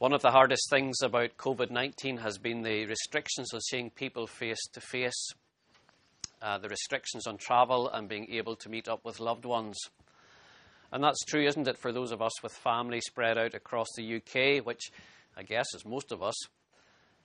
One 0.00 0.14
of 0.14 0.22
the 0.22 0.30
hardest 0.30 0.70
things 0.70 1.02
about 1.02 1.36
COVID 1.36 1.70
19 1.70 2.16
has 2.16 2.38
been 2.38 2.62
the 2.62 2.86
restrictions 2.86 3.52
on 3.52 3.60
seeing 3.60 3.90
people 3.90 4.26
face 4.26 4.66
to 4.72 4.80
face, 4.80 5.34
the 6.40 6.70
restrictions 6.70 7.26
on 7.26 7.36
travel 7.36 7.86
and 7.86 8.08
being 8.08 8.26
able 8.32 8.56
to 8.56 8.70
meet 8.70 8.88
up 8.88 9.04
with 9.04 9.20
loved 9.20 9.44
ones. 9.44 9.76
And 10.90 11.04
that's 11.04 11.22
true, 11.26 11.46
isn't 11.46 11.68
it, 11.68 11.76
for 11.76 11.92
those 11.92 12.12
of 12.12 12.22
us 12.22 12.42
with 12.42 12.54
family 12.54 13.02
spread 13.02 13.36
out 13.36 13.52
across 13.52 13.88
the 13.94 14.16
UK, 14.16 14.64
which 14.64 14.90
I 15.36 15.42
guess 15.42 15.66
is 15.74 15.84
most 15.84 16.12
of 16.12 16.22
us. 16.22 16.46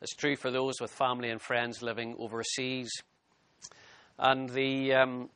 It's 0.01 0.13
true 0.13 0.35
for 0.35 0.51
those 0.51 0.73
with 0.81 0.91
family 0.91 1.29
and 1.29 1.41
friends 1.41 1.81
living 1.81 2.17
overseas. 2.19 2.91
And 4.19 4.49
the, 4.49 4.95
um, 4.95 5.29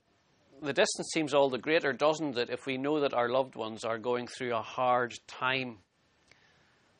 the 0.61 0.73
distance 0.73 1.07
seems 1.13 1.33
all 1.33 1.49
the 1.49 1.57
greater, 1.57 1.93
doesn't 1.93 2.37
it, 2.37 2.49
if 2.49 2.65
we 2.65 2.75
know 2.75 2.99
that 2.99 3.13
our 3.13 3.29
loved 3.29 3.55
ones 3.55 3.85
are 3.85 3.97
going 3.97 4.27
through 4.27 4.53
a 4.53 4.61
hard 4.61 5.13
time 5.25 5.77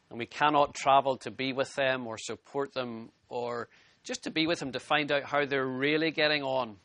and 0.09 0.19
we 0.19 0.25
cannot 0.25 0.73
travel 0.73 1.17
to 1.17 1.31
be 1.31 1.53
with 1.53 1.73
them 1.75 2.07
or 2.07 2.17
support 2.17 2.73
them 2.73 3.09
or 3.29 3.69
just 4.03 4.23
to 4.23 4.31
be 4.31 4.47
with 4.47 4.59
them 4.59 4.71
to 4.71 4.79
find 4.79 5.11
out 5.11 5.23
how 5.23 5.45
they're 5.45 5.65
really 5.65 6.11
getting 6.11 6.43
on. 6.43 6.77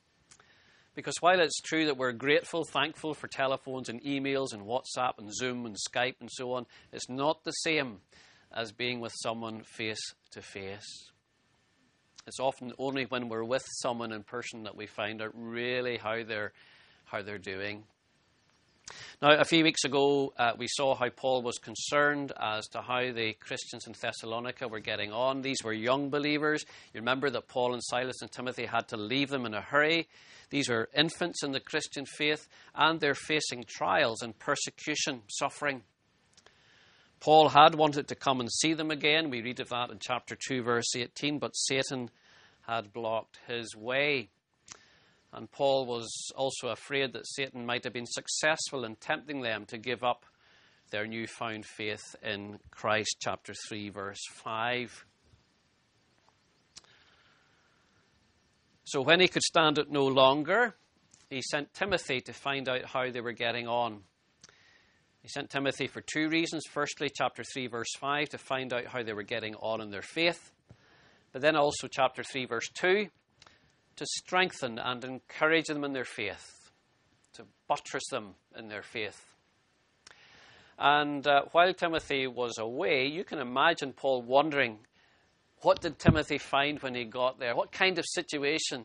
Because 0.94 1.14
while 1.20 1.40
it's 1.40 1.60
true 1.60 1.86
that 1.86 1.96
we're 1.96 2.12
grateful, 2.12 2.64
thankful 2.64 3.14
for 3.14 3.26
telephones 3.26 3.88
and 3.88 4.02
emails 4.02 4.52
and 4.52 4.62
WhatsApp 4.62 5.18
and 5.18 5.34
Zoom 5.34 5.66
and 5.66 5.76
Skype 5.76 6.16
and 6.20 6.30
so 6.30 6.52
on, 6.52 6.66
it's 6.92 7.08
not 7.08 7.42
the 7.42 7.50
same 7.50 7.98
as 8.52 8.70
being 8.70 9.00
with 9.00 9.12
someone 9.22 9.62
face 9.62 10.14
to 10.30 10.40
face. 10.40 11.10
It's 12.26 12.38
often 12.38 12.72
only 12.78 13.04
when 13.04 13.28
we're 13.28 13.44
with 13.44 13.64
someone 13.82 14.12
in 14.12 14.22
person 14.22 14.62
that 14.62 14.76
we 14.76 14.86
find 14.86 15.20
out 15.20 15.32
really 15.34 15.98
how 15.98 16.22
they're, 16.22 16.52
how 17.04 17.22
they're 17.22 17.38
doing. 17.38 17.84
Now, 19.22 19.38
a 19.38 19.44
few 19.44 19.64
weeks 19.64 19.84
ago, 19.84 20.34
uh, 20.36 20.52
we 20.58 20.66
saw 20.68 20.94
how 20.94 21.08
Paul 21.08 21.42
was 21.42 21.58
concerned 21.58 22.32
as 22.38 22.66
to 22.68 22.82
how 22.82 23.12
the 23.12 23.32
Christians 23.40 23.86
in 23.86 23.94
Thessalonica 23.98 24.68
were 24.68 24.80
getting 24.80 25.12
on. 25.12 25.40
These 25.40 25.64
were 25.64 25.72
young 25.72 26.10
believers. 26.10 26.64
You 26.92 27.00
remember 27.00 27.30
that 27.30 27.48
Paul 27.48 27.72
and 27.72 27.82
Silas 27.82 28.20
and 28.20 28.30
Timothy 28.30 28.66
had 28.66 28.88
to 28.88 28.96
leave 28.96 29.30
them 29.30 29.46
in 29.46 29.54
a 29.54 29.60
hurry. 29.60 30.08
These 30.50 30.68
were 30.68 30.90
infants 30.94 31.42
in 31.42 31.52
the 31.52 31.60
Christian 31.60 32.04
faith, 32.04 32.46
and 32.74 33.00
they're 33.00 33.14
facing 33.14 33.64
trials 33.66 34.22
and 34.22 34.38
persecution, 34.38 35.22
suffering. 35.28 35.82
Paul 37.20 37.48
had 37.48 37.74
wanted 37.74 38.08
to 38.08 38.14
come 38.14 38.40
and 38.40 38.52
see 38.52 38.74
them 38.74 38.90
again. 38.90 39.30
We 39.30 39.40
read 39.40 39.60
of 39.60 39.70
that 39.70 39.90
in 39.90 39.98
chapter 39.98 40.36
2, 40.36 40.62
verse 40.62 40.94
18, 40.94 41.38
but 41.38 41.56
Satan 41.56 42.10
had 42.66 42.92
blocked 42.92 43.38
his 43.46 43.74
way. 43.74 44.28
And 45.34 45.50
Paul 45.50 45.86
was 45.86 46.30
also 46.36 46.68
afraid 46.68 47.12
that 47.12 47.26
Satan 47.26 47.66
might 47.66 47.82
have 47.82 47.92
been 47.92 48.06
successful 48.06 48.84
in 48.84 48.94
tempting 48.96 49.42
them 49.42 49.66
to 49.66 49.78
give 49.78 50.04
up 50.04 50.24
their 50.90 51.06
newfound 51.06 51.66
faith 51.66 52.14
in 52.22 52.60
Christ, 52.70 53.16
chapter 53.20 53.52
3, 53.68 53.88
verse 53.88 54.22
5. 54.30 55.04
So 58.84 59.02
when 59.02 59.18
he 59.18 59.26
could 59.26 59.42
stand 59.42 59.78
it 59.78 59.90
no 59.90 60.06
longer, 60.06 60.76
he 61.30 61.42
sent 61.42 61.74
Timothy 61.74 62.20
to 62.20 62.32
find 62.32 62.68
out 62.68 62.84
how 62.84 63.10
they 63.10 63.20
were 63.20 63.32
getting 63.32 63.66
on. 63.66 64.02
He 65.22 65.28
sent 65.28 65.50
Timothy 65.50 65.88
for 65.88 66.00
two 66.00 66.28
reasons. 66.28 66.62
Firstly, 66.70 67.10
chapter 67.12 67.42
3, 67.42 67.66
verse 67.66 67.92
5, 67.98 68.28
to 68.28 68.38
find 68.38 68.72
out 68.72 68.86
how 68.86 69.02
they 69.02 69.14
were 69.14 69.22
getting 69.24 69.56
on 69.56 69.80
in 69.80 69.90
their 69.90 70.02
faith. 70.02 70.52
But 71.32 71.42
then 71.42 71.56
also, 71.56 71.88
chapter 71.90 72.22
3, 72.22 72.44
verse 72.44 72.68
2, 72.74 73.08
to 73.96 74.06
strengthen 74.06 74.78
and 74.78 75.04
encourage 75.04 75.66
them 75.66 75.84
in 75.84 75.92
their 75.92 76.04
faith, 76.04 76.70
to 77.34 77.44
buttress 77.68 78.08
them 78.10 78.34
in 78.56 78.68
their 78.68 78.82
faith. 78.82 79.34
And 80.78 81.26
uh, 81.26 81.42
while 81.52 81.72
Timothy 81.72 82.26
was 82.26 82.58
away, 82.58 83.06
you 83.06 83.24
can 83.24 83.38
imagine 83.38 83.92
Paul 83.92 84.22
wondering 84.22 84.78
what 85.64 85.80
did 85.80 85.98
Timothy 85.98 86.38
find 86.38 86.78
when 86.80 86.94
he 86.94 87.04
got 87.04 87.38
there? 87.38 87.56
What 87.56 87.72
kind 87.72 87.98
of 87.98 88.04
situation 88.06 88.84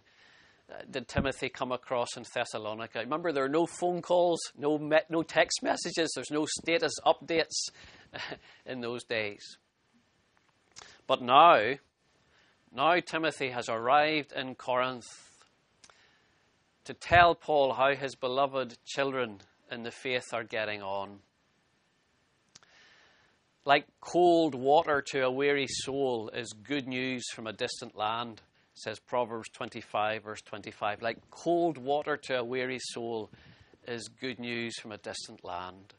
uh, 0.72 0.84
did 0.90 1.10
Timothy 1.10 1.50
come 1.50 1.74
across 1.74 2.16
in 2.16 2.24
Thessalonica? 2.34 3.00
Remember, 3.00 3.34
there 3.34 3.44
are 3.44 3.50
no 3.50 3.66
phone 3.66 4.02
calls, 4.02 4.40
no, 4.58 4.78
me- 4.78 5.00
no 5.10 5.22
text 5.22 5.62
messages, 5.62 6.12
there's 6.16 6.32
no 6.32 6.46
status 6.46 6.94
updates 7.06 7.70
in 8.66 8.80
those 8.80 9.04
days. 9.04 9.58
But 11.06 11.22
now, 11.22 11.74
now 12.72 13.00
Timothy 13.00 13.50
has 13.50 13.70
arrived 13.70 14.32
in 14.32 14.56
Corinth 14.56 15.08
to 16.86 16.94
tell 16.94 17.36
Paul 17.36 17.74
how 17.74 17.96
his 17.96 18.16
beloved 18.16 18.78
children 18.86 19.40
in 19.72 19.84
the 19.84 19.92
faith 19.92 20.34
are 20.34 20.44
getting 20.44 20.82
on. 20.82 21.20
Like 23.66 23.86
cold 24.02 24.56
water 24.56 25.04
to 25.12 25.22
a 25.26 25.32
weary 25.32 25.68
soul 25.70 26.32
is 26.34 26.54
good 26.54 26.88
news 26.88 27.24
from 27.36 27.46
a 27.46 27.54
distant 27.54 27.96
land, 27.96 28.42
says 28.74 29.00
Proverbs 29.00 29.50
25, 29.54 30.24
verse 30.24 30.42
25. 30.42 31.02
Like 31.02 31.18
cold 31.30 31.78
water 31.78 32.18
to 32.18 32.40
a 32.40 32.44
weary 32.44 32.80
soul 32.82 33.30
is 33.88 34.08
good 34.08 34.40
news 34.40 34.80
from 34.80 34.92
a 34.92 34.98
distant 34.98 35.44
land. 35.44 35.94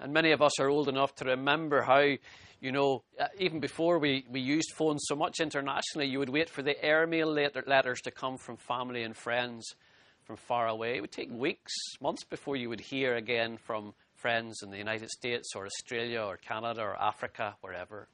And 0.00 0.12
many 0.12 0.32
of 0.32 0.42
us 0.42 0.58
are 0.58 0.68
old 0.68 0.88
enough 0.88 1.14
to 1.16 1.24
remember 1.26 1.82
how, 1.82 2.14
you 2.62 2.70
know, 2.70 3.02
uh, 3.20 3.26
even 3.40 3.58
before 3.58 3.98
we, 3.98 4.24
we 4.30 4.40
used 4.40 4.72
phones 4.76 5.02
so 5.08 5.16
much 5.16 5.40
internationally, 5.40 6.06
you 6.06 6.20
would 6.20 6.28
wait 6.28 6.48
for 6.48 6.62
the 6.62 6.82
airmail 6.82 7.36
letters 7.66 8.00
to 8.02 8.12
come 8.12 8.38
from 8.38 8.56
family 8.56 9.02
and 9.02 9.16
friends 9.16 9.74
from 10.22 10.36
far 10.36 10.68
away. 10.68 10.96
It 10.96 11.00
would 11.00 11.10
take 11.10 11.28
weeks, 11.28 11.72
months 12.00 12.22
before 12.22 12.54
you 12.54 12.68
would 12.68 12.80
hear 12.80 13.16
again 13.16 13.56
from 13.56 13.94
friends 14.14 14.60
in 14.62 14.70
the 14.70 14.78
United 14.78 15.10
States 15.10 15.56
or 15.56 15.66
Australia 15.66 16.20
or 16.20 16.36
Canada 16.36 16.82
or 16.82 16.94
Africa, 16.94 17.56
wherever. 17.62 18.06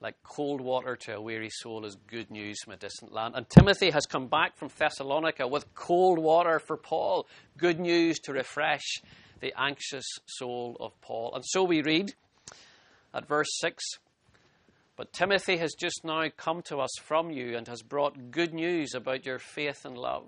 Like 0.00 0.16
cold 0.22 0.62
water 0.62 0.96
to 0.96 1.16
a 1.16 1.20
weary 1.20 1.50
soul 1.50 1.84
is 1.84 1.98
good 2.06 2.30
news 2.30 2.62
from 2.64 2.72
a 2.72 2.76
distant 2.76 3.12
land. 3.12 3.34
And 3.36 3.46
Timothy 3.50 3.90
has 3.90 4.06
come 4.06 4.28
back 4.28 4.56
from 4.56 4.70
Thessalonica 4.78 5.46
with 5.46 5.74
cold 5.74 6.18
water 6.18 6.58
for 6.58 6.78
Paul, 6.78 7.26
good 7.58 7.78
news 7.78 8.18
to 8.20 8.32
refresh 8.32 9.02
the 9.40 9.52
anxious 9.60 10.06
soul 10.24 10.78
of 10.80 10.98
Paul. 11.02 11.32
And 11.34 11.44
so 11.44 11.62
we 11.62 11.82
read 11.82 12.14
at 13.14 13.26
verse 13.26 13.48
6 13.60 13.82
But 14.96 15.12
Timothy 15.12 15.56
has 15.58 15.74
just 15.78 16.04
now 16.04 16.24
come 16.36 16.60
to 16.62 16.78
us 16.78 16.90
from 17.00 17.30
you 17.30 17.56
and 17.56 17.66
has 17.68 17.82
brought 17.82 18.30
good 18.30 18.52
news 18.52 18.94
about 18.94 19.24
your 19.24 19.38
faith 19.38 19.84
and 19.84 19.96
love 19.96 20.26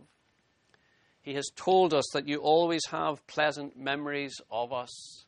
he 1.26 1.34
has 1.34 1.50
told 1.56 1.92
us 1.92 2.04
that 2.12 2.28
you 2.28 2.38
always 2.38 2.86
have 2.92 3.26
pleasant 3.26 3.76
memories 3.76 4.40
of 4.48 4.72
us 4.72 5.24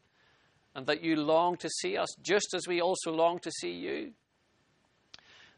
and 0.77 0.87
that 0.87 1.03
you 1.03 1.17
long 1.17 1.57
to 1.57 1.69
see 1.69 1.97
us 1.97 2.07
just 2.23 2.55
as 2.55 2.69
we 2.69 2.81
also 2.81 3.11
long 3.11 3.41
to 3.41 3.51
see 3.51 3.73
you. 3.73 4.13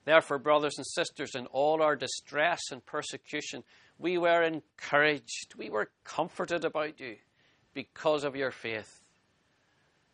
Therefore, 0.07 0.39
brothers 0.39 0.77
and 0.79 0.87
sisters, 0.87 1.35
in 1.35 1.45
all 1.49 1.83
our 1.83 1.95
distress 1.95 2.63
and 2.73 2.85
persecution, 2.87 3.65
we 3.99 4.17
were 4.17 4.43
encouraged, 4.43 5.57
we 5.59 5.69
were 5.69 5.91
comforted 6.05 6.65
about 6.65 6.99
you 6.99 7.17
because 7.75 8.25
of 8.25 8.35
your 8.35 8.51
faith. 8.51 9.11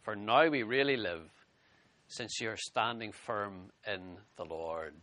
For 0.03 0.17
now 0.17 0.49
we 0.49 0.65
really 0.65 0.97
live, 0.97 1.33
since 2.09 2.41
you 2.41 2.51
are 2.51 2.57
standing 2.57 3.13
firm 3.13 3.71
in 3.87 4.17
the 4.37 4.45
Lord. 4.45 4.95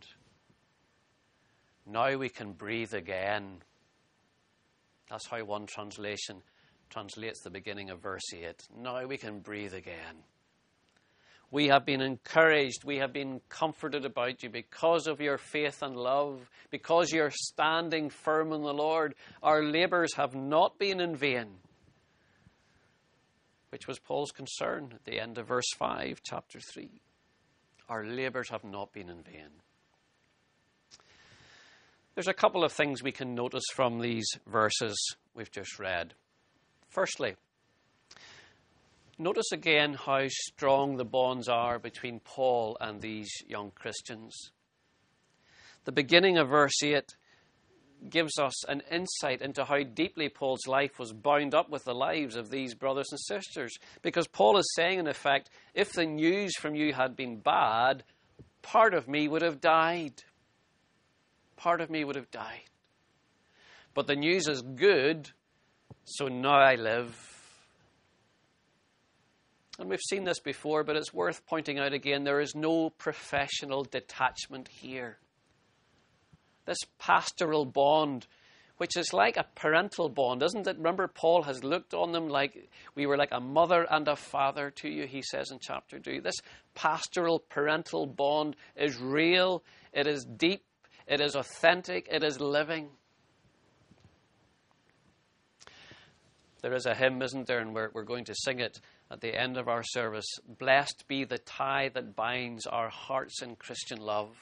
Now 1.86 2.16
we 2.16 2.28
can 2.28 2.52
breathe 2.52 2.94
again 2.94 3.62
that's 5.10 5.28
how 5.28 5.44
one 5.44 5.66
translation 5.66 6.42
translates 6.90 7.40
the 7.40 7.50
beginning 7.50 7.90
of 7.90 8.00
verse 8.00 8.32
8. 8.32 8.68
Now 8.76 9.06
we 9.06 9.16
can 9.16 9.40
breathe 9.40 9.74
again. 9.74 10.24
We 11.50 11.68
have 11.68 11.86
been 11.86 12.00
encouraged, 12.00 12.84
we 12.84 12.98
have 12.98 13.12
been 13.12 13.40
comforted 13.48 14.04
about 14.04 14.42
you 14.42 14.50
because 14.50 15.06
of 15.06 15.20
your 15.20 15.38
faith 15.38 15.82
and 15.82 15.94
love, 15.94 16.50
because 16.70 17.12
you're 17.12 17.30
standing 17.30 18.10
firm 18.10 18.52
in 18.52 18.62
the 18.62 18.74
Lord. 18.74 19.14
Our 19.40 19.62
labours 19.62 20.14
have 20.14 20.34
not 20.34 20.78
been 20.78 21.00
in 21.00 21.14
vain, 21.14 21.46
which 23.74 23.88
was 23.88 23.98
Paul's 23.98 24.30
concern 24.30 24.92
at 24.94 25.04
the 25.04 25.18
end 25.18 25.36
of 25.36 25.48
verse 25.48 25.66
5, 25.76 26.20
chapter 26.22 26.60
3. 26.60 26.88
Our 27.88 28.06
labours 28.06 28.50
have 28.50 28.62
not 28.62 28.92
been 28.92 29.10
in 29.10 29.24
vain. 29.24 29.50
There's 32.14 32.28
a 32.28 32.32
couple 32.32 32.62
of 32.62 32.70
things 32.70 33.02
we 33.02 33.10
can 33.10 33.34
notice 33.34 33.64
from 33.74 33.98
these 33.98 34.28
verses 34.46 34.96
we've 35.34 35.50
just 35.50 35.80
read. 35.80 36.14
Firstly, 36.88 37.34
notice 39.18 39.50
again 39.52 39.94
how 39.94 40.28
strong 40.28 40.96
the 40.96 41.04
bonds 41.04 41.48
are 41.48 41.80
between 41.80 42.20
Paul 42.20 42.76
and 42.80 43.00
these 43.00 43.28
young 43.48 43.72
Christians. 43.72 44.52
The 45.84 45.90
beginning 45.90 46.38
of 46.38 46.48
verse 46.48 46.80
8 46.80 47.16
gives 48.08 48.38
us 48.38 48.64
an 48.68 48.82
insight 48.90 49.42
into 49.42 49.64
how 49.64 49.82
deeply 49.82 50.28
Paul's 50.28 50.66
life 50.66 50.98
was 50.98 51.12
bound 51.12 51.54
up 51.54 51.70
with 51.70 51.84
the 51.84 51.94
lives 51.94 52.36
of 52.36 52.50
these 52.50 52.74
brothers 52.74 53.08
and 53.10 53.20
sisters. 53.20 53.74
Because 54.02 54.26
Paul 54.26 54.58
is 54.58 54.72
saying, 54.74 54.98
in 54.98 55.06
effect, 55.06 55.50
if 55.74 55.92
the 55.92 56.06
news 56.06 56.56
from 56.56 56.74
you 56.74 56.92
had 56.92 57.16
been 57.16 57.38
bad, 57.38 58.04
part 58.62 58.94
of 58.94 59.08
me 59.08 59.28
would 59.28 59.42
have 59.42 59.60
died 59.60 60.22
part 61.56 61.80
of 61.80 61.90
me 61.90 62.04
would 62.04 62.16
have 62.16 62.30
died. 62.30 62.70
But 63.94 64.06
the 64.06 64.16
news 64.16 64.48
is 64.48 64.60
good, 64.60 65.30
so 66.04 66.28
now 66.28 66.58
I 66.58 66.74
live. 66.74 67.16
And 69.78 69.88
we've 69.88 70.00
seen 70.00 70.24
this 70.24 70.40
before, 70.40 70.84
but 70.84 70.96
it's 70.96 71.14
worth 71.14 71.46
pointing 71.46 71.78
out 71.78 71.92
again 71.92 72.24
there 72.24 72.40
is 72.40 72.54
no 72.54 72.90
professional 72.90 73.84
detachment 73.84 74.68
here. 74.68 75.16
This 76.66 76.78
pastoral 76.98 77.64
bond, 77.64 78.26
which 78.78 78.96
is 78.96 79.12
like 79.12 79.36
a 79.36 79.46
parental 79.54 80.08
bond, 80.08 80.42
isn't 80.42 80.66
it? 80.66 80.76
Remember, 80.76 81.08
Paul 81.08 81.42
has 81.42 81.62
looked 81.62 81.94
on 81.94 82.12
them 82.12 82.28
like 82.28 82.70
we 82.94 83.06
were 83.06 83.16
like 83.16 83.32
a 83.32 83.40
mother 83.40 83.86
and 83.90 84.08
a 84.08 84.16
father 84.16 84.70
to 84.70 84.88
you, 84.88 85.06
he 85.06 85.22
says 85.22 85.50
in 85.50 85.58
chapter 85.60 85.98
2. 85.98 86.20
This 86.20 86.40
pastoral 86.74 87.38
parental 87.38 88.06
bond 88.06 88.56
is 88.76 88.98
real, 88.98 89.62
it 89.92 90.06
is 90.06 90.24
deep, 90.24 90.64
it 91.06 91.20
is 91.20 91.34
authentic, 91.34 92.08
it 92.10 92.24
is 92.24 92.40
living. 92.40 92.88
There 96.64 96.72
is 96.72 96.86
a 96.86 96.94
hymn, 96.94 97.20
isn't 97.20 97.46
there? 97.46 97.58
And 97.58 97.74
we're, 97.74 97.90
we're 97.92 98.04
going 98.04 98.24
to 98.24 98.34
sing 98.34 98.58
it 98.58 98.80
at 99.10 99.20
the 99.20 99.38
end 99.38 99.58
of 99.58 99.68
our 99.68 99.82
service. 99.82 100.24
Blessed 100.58 101.04
be 101.06 101.24
the 101.24 101.36
tie 101.36 101.90
that 101.92 102.16
binds 102.16 102.66
our 102.66 102.88
hearts 102.88 103.42
in 103.42 103.56
Christian 103.56 103.98
love. 104.00 104.34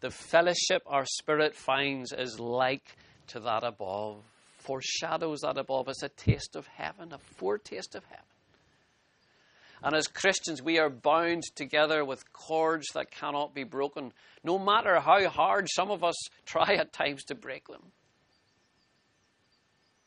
The 0.00 0.10
fellowship 0.10 0.82
our 0.86 1.04
spirit 1.06 1.56
finds 1.56 2.12
is 2.12 2.38
like 2.38 2.96
to 3.28 3.40
that 3.40 3.64
above, 3.64 4.22
foreshadows 4.58 5.40
that 5.40 5.58
above 5.58 5.88
as 5.88 6.02
a 6.02 6.08
taste 6.10 6.54
of 6.54 6.66
heaven, 6.66 7.12
a 7.12 7.18
foretaste 7.18 7.94
of 7.94 8.04
heaven. 8.04 8.24
And 9.82 9.94
as 9.94 10.06
Christians, 10.06 10.62
we 10.62 10.78
are 10.78 10.90
bound 10.90 11.44
together 11.54 12.04
with 12.04 12.32
cords 12.32 12.86
that 12.94 13.10
cannot 13.10 13.54
be 13.54 13.64
broken, 13.64 14.12
no 14.42 14.58
matter 14.58 15.00
how 15.00 15.28
hard 15.28 15.68
some 15.70 15.90
of 15.90 16.02
us 16.02 16.16
try 16.44 16.74
at 16.74 16.92
times 16.92 17.24
to 17.24 17.34
break 17.34 17.68
them. 17.68 17.92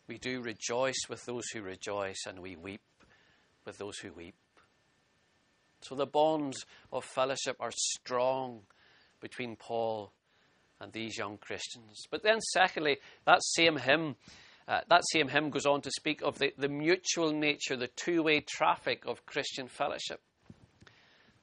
We 0.08 0.18
do 0.18 0.42
rejoice 0.42 1.08
with 1.08 1.26
those 1.26 1.48
who 1.54 1.62
rejoice, 1.62 2.26
and 2.28 2.40
we 2.40 2.56
weep 2.56 2.82
with 3.64 3.78
those 3.78 4.00
who 4.00 4.12
weep. 4.12 4.36
So 5.82 5.96
the 5.96 6.08
bonds 6.08 6.66
of 6.92 7.06
fellowship 7.06 7.56
are 7.60 7.72
strong 7.72 8.64
between 9.20 9.56
Paul 9.56 10.12
and 10.80 10.92
these 10.92 11.18
young 11.18 11.38
Christians. 11.38 12.06
But 12.10 12.24
then, 12.24 12.40
secondly, 12.54 12.98
that 13.26 13.44
same 13.44 13.78
hymn. 13.78 14.16
Uh, 14.68 14.82
that 14.88 15.02
same 15.12 15.28
hymn 15.28 15.50
goes 15.50 15.66
on 15.66 15.82
to 15.82 15.92
speak 15.92 16.22
of 16.22 16.38
the, 16.38 16.54
the 16.58 16.70
mutual 16.70 17.32
nature, 17.32 17.76
the 17.76 17.90
two 17.96 18.24
way 18.24 18.40
traffic 18.42 19.04
of 19.06 19.26
Christian 19.26 19.68
fellowship. 19.68 20.22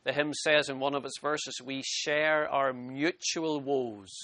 The 0.05 0.13
hymn 0.13 0.33
says 0.33 0.69
in 0.69 0.79
one 0.79 0.95
of 0.95 1.05
its 1.05 1.19
verses, 1.21 1.61
We 1.61 1.83
share 1.85 2.49
our 2.49 2.73
mutual 2.73 3.61
woes, 3.61 4.15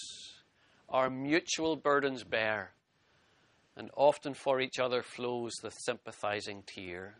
our 0.88 1.10
mutual 1.10 1.74
burdens 1.74 2.22
bear, 2.22 2.70
and 3.76 3.90
often 3.96 4.34
for 4.34 4.60
each 4.60 4.78
other 4.78 5.02
flows 5.02 5.52
the 5.60 5.70
sympathizing 5.70 6.62
tear. 6.66 7.16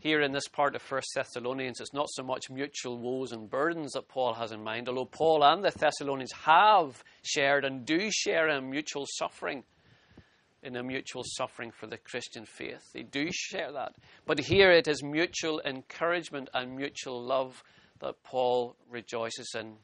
Here 0.00 0.22
in 0.22 0.32
this 0.32 0.48
part 0.48 0.74
of 0.74 0.82
1 0.90 1.02
Thessalonians, 1.14 1.78
it's 1.78 1.92
not 1.92 2.08
so 2.10 2.22
much 2.22 2.48
mutual 2.48 2.96
woes 2.96 3.32
and 3.32 3.50
burdens 3.50 3.92
that 3.92 4.08
Paul 4.08 4.32
has 4.32 4.50
in 4.50 4.64
mind, 4.64 4.88
although 4.88 5.04
Paul 5.04 5.44
and 5.44 5.62
the 5.62 5.70
Thessalonians 5.70 6.32
have 6.44 7.04
shared 7.22 7.66
and 7.66 7.84
do 7.84 8.10
share 8.10 8.48
in 8.48 8.56
a 8.56 8.62
mutual 8.62 9.04
suffering, 9.06 9.62
in 10.62 10.76
a 10.76 10.82
mutual 10.82 11.22
suffering 11.24 11.70
for 11.70 11.86
the 11.86 11.98
Christian 11.98 12.46
faith. 12.46 12.82
They 12.94 13.02
do 13.02 13.28
share 13.30 13.72
that. 13.72 13.92
But 14.24 14.38
here 14.38 14.72
it 14.72 14.88
is 14.88 15.02
mutual 15.02 15.60
encouragement 15.66 16.48
and 16.54 16.76
mutual 16.76 17.22
love 17.22 17.62
that 17.98 18.22
Paul 18.22 18.76
rejoices 18.90 19.54
in. 19.54 19.74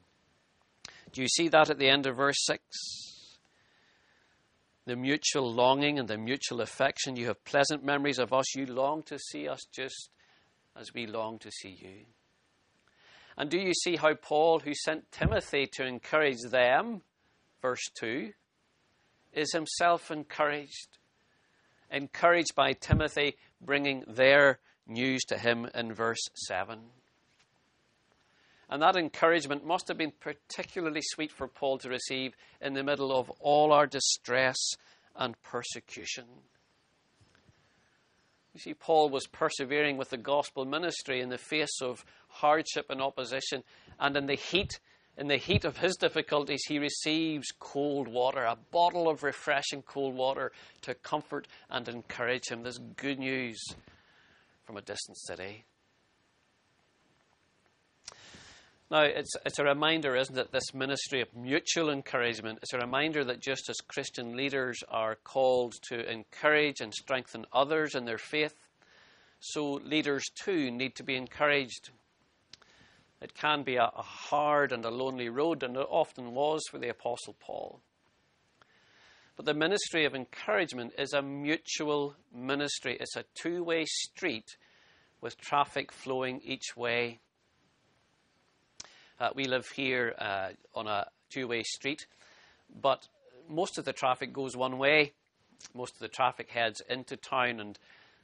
Do 1.12 1.20
you 1.20 1.28
see 1.28 1.48
that 1.48 1.68
at 1.68 1.78
the 1.78 1.90
end 1.90 2.06
of 2.06 2.16
verse 2.16 2.42
6? 2.46 3.15
The 4.86 4.96
mutual 4.96 5.52
longing 5.52 5.98
and 5.98 6.08
the 6.08 6.16
mutual 6.16 6.60
affection. 6.60 7.16
You 7.16 7.26
have 7.26 7.44
pleasant 7.44 7.84
memories 7.84 8.18
of 8.18 8.32
us. 8.32 8.54
You 8.54 8.66
long 8.66 9.02
to 9.04 9.18
see 9.18 9.48
us 9.48 9.60
just 9.74 10.10
as 10.76 10.94
we 10.94 11.06
long 11.06 11.38
to 11.40 11.50
see 11.50 11.76
you. 11.80 12.06
And 13.36 13.50
do 13.50 13.58
you 13.58 13.74
see 13.74 13.96
how 13.96 14.14
Paul, 14.14 14.60
who 14.60 14.72
sent 14.74 15.10
Timothy 15.12 15.68
to 15.74 15.84
encourage 15.84 16.40
them, 16.50 17.02
verse 17.60 17.84
2, 17.98 18.30
is 19.32 19.52
himself 19.52 20.10
encouraged? 20.10 20.98
Encouraged 21.90 22.54
by 22.54 22.72
Timothy 22.72 23.36
bringing 23.60 24.04
their 24.06 24.60
news 24.86 25.22
to 25.24 25.36
him 25.36 25.68
in 25.74 25.92
verse 25.92 26.24
7. 26.46 26.78
And 28.68 28.82
that 28.82 28.96
encouragement 28.96 29.64
must 29.64 29.86
have 29.88 29.96
been 29.96 30.12
particularly 30.18 31.02
sweet 31.02 31.30
for 31.30 31.46
Paul 31.46 31.78
to 31.78 31.88
receive 31.88 32.34
in 32.60 32.74
the 32.74 32.82
middle 32.82 33.16
of 33.16 33.30
all 33.40 33.72
our 33.72 33.86
distress 33.86 34.56
and 35.14 35.40
persecution. 35.42 36.24
You 38.54 38.60
see, 38.60 38.74
Paul 38.74 39.10
was 39.10 39.26
persevering 39.26 39.98
with 39.98 40.10
the 40.10 40.16
gospel 40.16 40.64
ministry 40.64 41.20
in 41.20 41.28
the 41.28 41.38
face 41.38 41.80
of 41.82 42.04
hardship 42.28 42.86
and 42.88 43.02
opposition, 43.02 43.62
and 44.00 44.16
in 44.16 44.26
the 44.26 44.34
heat, 44.34 44.80
in 45.18 45.28
the 45.28 45.36
heat 45.36 45.64
of 45.64 45.76
his 45.76 45.94
difficulties, 45.96 46.62
he 46.66 46.78
receives 46.78 47.52
cold 47.58 48.08
water, 48.08 48.44
a 48.44 48.56
bottle 48.72 49.08
of 49.08 49.22
refreshing 49.22 49.82
cold 49.82 50.14
water 50.14 50.52
to 50.80 50.94
comfort 50.94 51.46
and 51.68 51.86
encourage 51.86 52.48
him. 52.48 52.62
This 52.62 52.78
good 52.96 53.18
news 53.18 53.62
from 54.64 54.78
a 54.78 54.82
distant 54.82 55.18
city. 55.18 55.66
Now, 58.88 59.02
it's, 59.02 59.32
it's 59.44 59.58
a 59.58 59.64
reminder, 59.64 60.14
isn't 60.14 60.38
it, 60.38 60.52
this 60.52 60.72
ministry 60.72 61.20
of 61.20 61.34
mutual 61.34 61.90
encouragement. 61.90 62.60
It's 62.62 62.72
a 62.72 62.78
reminder 62.78 63.24
that 63.24 63.42
just 63.42 63.68
as 63.68 63.76
Christian 63.88 64.36
leaders 64.36 64.78
are 64.88 65.16
called 65.16 65.74
to 65.88 66.08
encourage 66.08 66.80
and 66.80 66.94
strengthen 66.94 67.46
others 67.52 67.96
in 67.96 68.04
their 68.04 68.18
faith, 68.18 68.54
so 69.40 69.80
leaders 69.84 70.24
too 70.40 70.70
need 70.70 70.94
to 70.96 71.02
be 71.02 71.16
encouraged. 71.16 71.90
It 73.20 73.34
can 73.34 73.64
be 73.64 73.74
a, 73.74 73.90
a 73.96 74.02
hard 74.02 74.70
and 74.70 74.84
a 74.84 74.90
lonely 74.90 75.30
road, 75.30 75.64
and 75.64 75.76
it 75.76 75.86
often 75.90 76.32
was 76.32 76.62
for 76.70 76.78
the 76.78 76.90
Apostle 76.90 77.34
Paul. 77.40 77.80
But 79.36 79.46
the 79.46 79.54
ministry 79.54 80.04
of 80.04 80.14
encouragement 80.14 80.92
is 80.96 81.12
a 81.12 81.22
mutual 81.22 82.14
ministry, 82.32 82.96
it's 83.00 83.16
a 83.16 83.24
two 83.34 83.64
way 83.64 83.84
street 83.84 84.56
with 85.20 85.36
traffic 85.38 85.90
flowing 85.90 86.40
each 86.44 86.76
way. 86.76 87.18
Uh, 89.18 89.30
we 89.34 89.46
live 89.46 89.66
here 89.68 90.14
uh, 90.18 90.48
on 90.74 90.86
a 90.86 91.06
two 91.30 91.48
way 91.48 91.62
street, 91.62 92.06
but 92.82 93.08
most 93.48 93.78
of 93.78 93.86
the 93.86 93.92
traffic 93.92 94.32
goes 94.32 94.54
one 94.54 94.76
way. 94.76 95.12
Most 95.74 95.94
of 95.94 96.00
the 96.00 96.08
traffic 96.08 96.50
heads 96.50 96.82
into 96.90 97.16
town, 97.16 97.60
and 97.60 97.78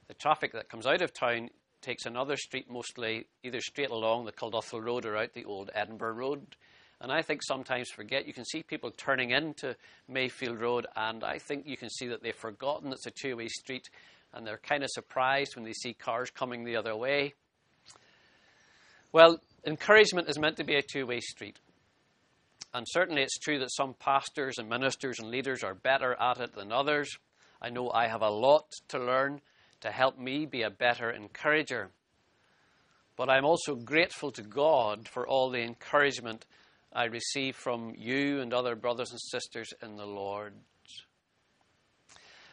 the 0.08 0.14
traffic 0.14 0.52
that 0.52 0.68
comes 0.68 0.86
out 0.86 1.00
of 1.00 1.14
town 1.14 1.48
takes 1.80 2.04
another 2.04 2.36
street, 2.36 2.70
mostly 2.70 3.26
either 3.42 3.60
straight 3.62 3.88
along 3.88 4.26
the 4.26 4.32
Culduthel 4.32 4.84
Road 4.84 5.06
or 5.06 5.16
out 5.16 5.32
the 5.32 5.46
old 5.46 5.70
Edinburgh 5.74 6.12
Road. 6.12 6.56
And 7.00 7.10
I 7.10 7.22
think 7.22 7.40
sometimes 7.42 7.88
forget, 7.88 8.26
you 8.26 8.34
can 8.34 8.44
see 8.44 8.62
people 8.62 8.90
turning 8.90 9.30
into 9.30 9.74
Mayfield 10.08 10.60
Road, 10.60 10.86
and 10.94 11.24
I 11.24 11.38
think 11.38 11.66
you 11.66 11.78
can 11.78 11.88
see 11.88 12.08
that 12.08 12.22
they've 12.22 12.34
forgotten 12.34 12.92
it's 12.92 13.06
a 13.06 13.10
two 13.10 13.36
way 13.36 13.48
street, 13.48 13.88
and 14.34 14.46
they're 14.46 14.58
kind 14.58 14.84
of 14.84 14.90
surprised 14.90 15.56
when 15.56 15.64
they 15.64 15.72
see 15.72 15.94
cars 15.94 16.30
coming 16.30 16.64
the 16.64 16.76
other 16.76 16.94
way. 16.94 17.32
Well, 19.10 19.40
encouragement 19.64 20.28
is 20.28 20.38
meant 20.38 20.56
to 20.56 20.64
be 20.64 20.76
a 20.76 20.82
two 20.82 21.06
way 21.06 21.20
street. 21.20 21.58
And 22.74 22.86
certainly 22.88 23.22
it's 23.22 23.38
true 23.38 23.58
that 23.58 23.72
some 23.72 23.94
pastors 23.94 24.58
and 24.58 24.68
ministers 24.68 25.18
and 25.18 25.30
leaders 25.30 25.62
are 25.62 25.74
better 25.74 26.16
at 26.20 26.40
it 26.40 26.54
than 26.54 26.72
others. 26.72 27.10
I 27.60 27.68
know 27.68 27.90
I 27.90 28.08
have 28.08 28.22
a 28.22 28.30
lot 28.30 28.64
to 28.88 28.98
learn 28.98 29.40
to 29.82 29.90
help 29.90 30.18
me 30.18 30.46
be 30.46 30.62
a 30.62 30.70
better 30.70 31.10
encourager. 31.10 31.90
But 33.16 33.28
I'm 33.28 33.44
also 33.44 33.74
grateful 33.74 34.32
to 34.32 34.42
God 34.42 35.06
for 35.06 35.26
all 35.26 35.50
the 35.50 35.62
encouragement 35.62 36.46
I 36.92 37.04
receive 37.04 37.56
from 37.56 37.94
you 37.96 38.40
and 38.40 38.54
other 38.54 38.74
brothers 38.74 39.10
and 39.10 39.20
sisters 39.20 39.68
in 39.82 39.96
the 39.96 40.06
Lord. 40.06 40.54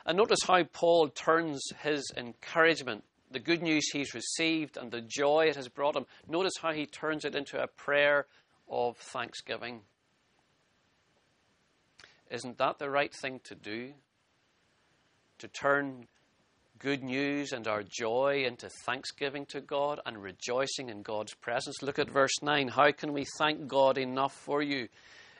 And 0.05 0.17
notice 0.17 0.39
how 0.45 0.63
Paul 0.63 1.09
turns 1.09 1.61
his 1.81 2.11
encouragement 2.17 3.03
the 3.31 3.39
good 3.39 3.61
news 3.61 3.89
he's 3.91 4.13
received 4.13 4.77
and 4.77 4.91
the 4.91 5.01
joy 5.01 5.47
it 5.49 5.55
has 5.55 5.67
brought 5.67 5.95
him, 5.95 6.05
notice 6.27 6.53
how 6.61 6.73
he 6.73 6.85
turns 6.85 7.25
it 7.25 7.35
into 7.35 7.61
a 7.61 7.67
prayer 7.67 8.25
of 8.69 8.97
thanksgiving. 8.97 9.81
Isn't 12.29 12.57
that 12.57 12.79
the 12.79 12.89
right 12.89 13.13
thing 13.13 13.39
to 13.45 13.55
do? 13.55 13.93
To 15.39 15.47
turn 15.47 16.07
good 16.79 17.03
news 17.03 17.51
and 17.51 17.67
our 17.67 17.83
joy 17.83 18.45
into 18.45 18.69
thanksgiving 18.85 19.45
to 19.47 19.61
God 19.61 19.99
and 20.05 20.21
rejoicing 20.21 20.89
in 20.89 21.01
God's 21.01 21.33
presence. 21.33 21.81
Look 21.81 21.99
at 21.99 22.09
verse 22.09 22.41
9. 22.41 22.69
How 22.69 22.91
can 22.91 23.13
we 23.13 23.25
thank 23.37 23.67
God 23.67 23.97
enough 23.97 24.33
for 24.33 24.61
you 24.61 24.87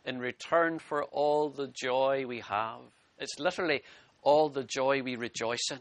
in 0.06 0.20
return 0.20 0.80
for 0.80 1.04
all 1.06 1.50
the 1.50 1.68
joy 1.68 2.26
we 2.28 2.42
have? 2.42 2.82
It's 3.20 3.40
literally 3.40 3.84
all 4.22 4.50
the 4.50 4.64
joy 4.64 5.02
we 5.02 5.16
rejoice 5.16 5.68
in 5.72 5.80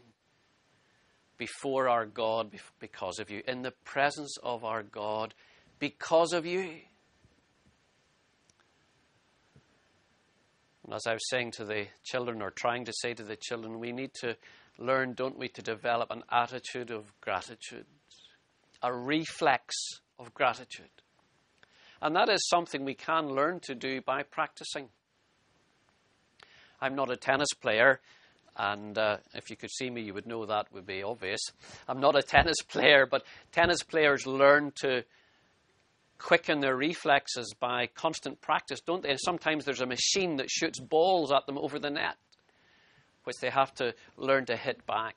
before 1.39 1.89
our 1.89 2.05
God 2.05 2.51
because 2.79 3.17
of 3.17 3.31
you, 3.31 3.41
in 3.47 3.63
the 3.63 3.73
presence 3.83 4.37
of 4.43 4.63
our 4.63 4.83
God 4.83 5.33
because 5.79 6.33
of 6.33 6.45
you. 6.45 6.75
And 10.85 10.93
as 10.93 11.07
I 11.07 11.13
was 11.13 11.29
saying 11.29 11.51
to 11.51 11.65
the 11.65 11.87
children, 12.03 12.41
or 12.41 12.51
trying 12.51 12.85
to 12.85 12.93
say 12.93 13.13
to 13.13 13.23
the 13.23 13.37
children, 13.37 13.79
we 13.79 13.91
need 13.91 14.11
to 14.21 14.35
learn, 14.77 15.13
don't 15.13 15.37
we, 15.37 15.47
to 15.49 15.61
develop 15.61 16.11
an 16.11 16.23
attitude 16.31 16.91
of 16.91 17.05
gratitude, 17.21 17.85
a 18.83 18.93
reflex 18.93 19.75
of 20.19 20.33
gratitude. 20.33 20.89
And 22.01 22.15
that 22.15 22.29
is 22.29 22.47
something 22.47 22.85
we 22.85 22.95
can 22.95 23.27
learn 23.27 23.59
to 23.61 23.75
do 23.75 24.01
by 24.01 24.23
practicing. 24.23 24.89
I'm 26.81 26.95
not 26.95 27.11
a 27.11 27.17
tennis 27.17 27.53
player, 27.61 27.99
and 28.59 28.97
uh, 28.97 29.17
if 29.33 29.49
you 29.49 29.55
could 29.55 29.71
see 29.71 29.89
me, 29.89 30.01
you 30.01 30.13
would 30.13 30.27
know 30.27 30.45
that 30.45 30.71
would 30.73 30.85
be 30.85 31.01
obvious. 31.01 31.39
I'm 31.87 32.01
not 32.01 32.17
a 32.17 32.21
tennis 32.27 32.57
player, 32.67 33.07
but 33.09 33.23
tennis 33.53 33.81
players 33.83 34.27
learn 34.27 34.73
to 34.81 35.03
quicken 36.17 36.59
their 36.59 36.75
reflexes 36.75 37.55
by 37.57 37.87
constant 37.87 38.41
practice, 38.41 38.81
don't 38.81 39.01
they? 39.01 39.11
And 39.11 39.19
sometimes 39.19 39.63
there's 39.63 39.79
a 39.79 39.85
machine 39.85 40.35
that 40.35 40.51
shoots 40.51 40.77
balls 40.77 41.31
at 41.31 41.45
them 41.45 41.57
over 41.57 41.79
the 41.79 41.89
net, 41.89 42.17
which 43.23 43.37
they 43.41 43.49
have 43.49 43.73
to 43.75 43.95
learn 44.17 44.45
to 44.47 44.57
hit 44.57 44.85
back. 44.85 45.15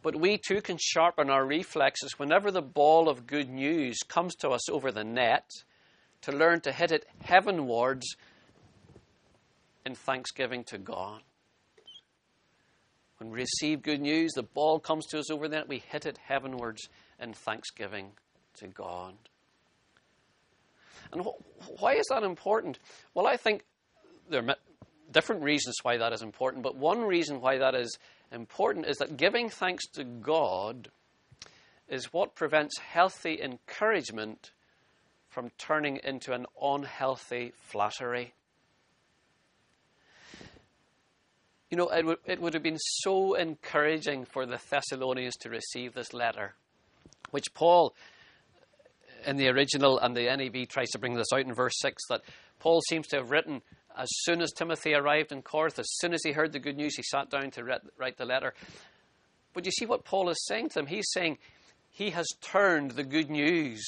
But 0.00 0.16
we 0.16 0.38
too 0.38 0.62
can 0.62 0.78
sharpen 0.80 1.28
our 1.28 1.44
reflexes 1.44 2.18
whenever 2.18 2.50
the 2.50 2.62
ball 2.62 3.10
of 3.10 3.26
good 3.26 3.50
news 3.50 3.98
comes 4.08 4.34
to 4.36 4.48
us 4.48 4.70
over 4.70 4.90
the 4.90 5.04
net 5.04 5.50
to 6.22 6.32
learn 6.32 6.62
to 6.62 6.72
hit 6.72 6.90
it 6.90 7.04
heavenwards 7.20 8.16
in 9.84 9.94
thanksgiving 9.94 10.64
to 10.64 10.78
God. 10.78 11.20
When 13.18 13.30
we 13.30 13.40
receive 13.40 13.82
good 13.82 14.00
news, 14.00 14.32
the 14.32 14.42
ball 14.42 14.78
comes 14.78 15.06
to 15.06 15.18
us 15.18 15.30
over 15.30 15.48
the 15.48 15.56
net, 15.56 15.68
we 15.68 15.78
hit 15.78 16.06
it 16.06 16.18
heavenwards 16.18 16.88
in 17.20 17.32
thanksgiving 17.32 18.12
to 18.56 18.66
God. 18.66 19.14
And 21.12 21.24
wh- 21.24 21.80
why 21.80 21.94
is 21.94 22.06
that 22.10 22.22
important? 22.22 22.78
Well, 23.14 23.26
I 23.26 23.36
think 23.36 23.64
there 24.28 24.46
are 24.46 24.56
different 25.10 25.42
reasons 25.42 25.76
why 25.82 25.96
that 25.98 26.12
is 26.12 26.22
important, 26.22 26.62
but 26.62 26.76
one 26.76 27.02
reason 27.02 27.40
why 27.40 27.58
that 27.58 27.74
is 27.74 27.96
important 28.32 28.86
is 28.86 28.98
that 28.98 29.16
giving 29.16 29.48
thanks 29.48 29.86
to 29.94 30.04
God 30.04 30.88
is 31.88 32.12
what 32.12 32.34
prevents 32.34 32.78
healthy 32.78 33.40
encouragement 33.40 34.50
from 35.28 35.50
turning 35.58 36.00
into 36.02 36.32
an 36.32 36.46
unhealthy 36.60 37.52
flattery. 37.56 38.34
You 41.70 41.76
know, 41.76 41.88
it 41.88 42.04
would, 42.04 42.18
it 42.24 42.40
would 42.40 42.54
have 42.54 42.62
been 42.62 42.78
so 42.78 43.34
encouraging 43.34 44.24
for 44.24 44.46
the 44.46 44.60
Thessalonians 44.70 45.36
to 45.38 45.50
receive 45.50 45.94
this 45.94 46.12
letter, 46.12 46.54
which 47.30 47.52
Paul, 47.54 47.94
uh, 49.26 49.30
in 49.30 49.36
the 49.36 49.48
original 49.48 49.98
and 49.98 50.16
the 50.16 50.26
NIV, 50.26 50.68
tries 50.68 50.90
to 50.90 50.98
bring 50.98 51.14
this 51.14 51.32
out 51.34 51.40
in 51.40 51.54
verse 51.54 51.74
6 51.78 52.02
that 52.08 52.22
Paul 52.60 52.80
seems 52.88 53.08
to 53.08 53.16
have 53.16 53.30
written 53.30 53.62
as 53.96 54.08
soon 54.10 54.42
as 54.42 54.52
Timothy 54.52 54.94
arrived 54.94 55.32
in 55.32 55.42
Corinth, 55.42 55.78
as 55.78 55.88
soon 55.98 56.12
as 56.12 56.22
he 56.22 56.32
heard 56.32 56.52
the 56.52 56.58
good 56.58 56.76
news, 56.76 56.96
he 56.96 57.02
sat 57.02 57.30
down 57.30 57.50
to 57.52 57.64
write 57.98 58.18
the 58.18 58.26
letter. 58.26 58.52
But 59.54 59.64
you 59.64 59.72
see 59.72 59.86
what 59.86 60.04
Paul 60.04 60.28
is 60.28 60.44
saying 60.46 60.68
to 60.70 60.74
them? 60.74 60.86
He's 60.86 61.10
saying 61.12 61.38
he 61.88 62.10
has 62.10 62.26
turned 62.42 62.92
the 62.92 63.04
good 63.04 63.30
news 63.30 63.82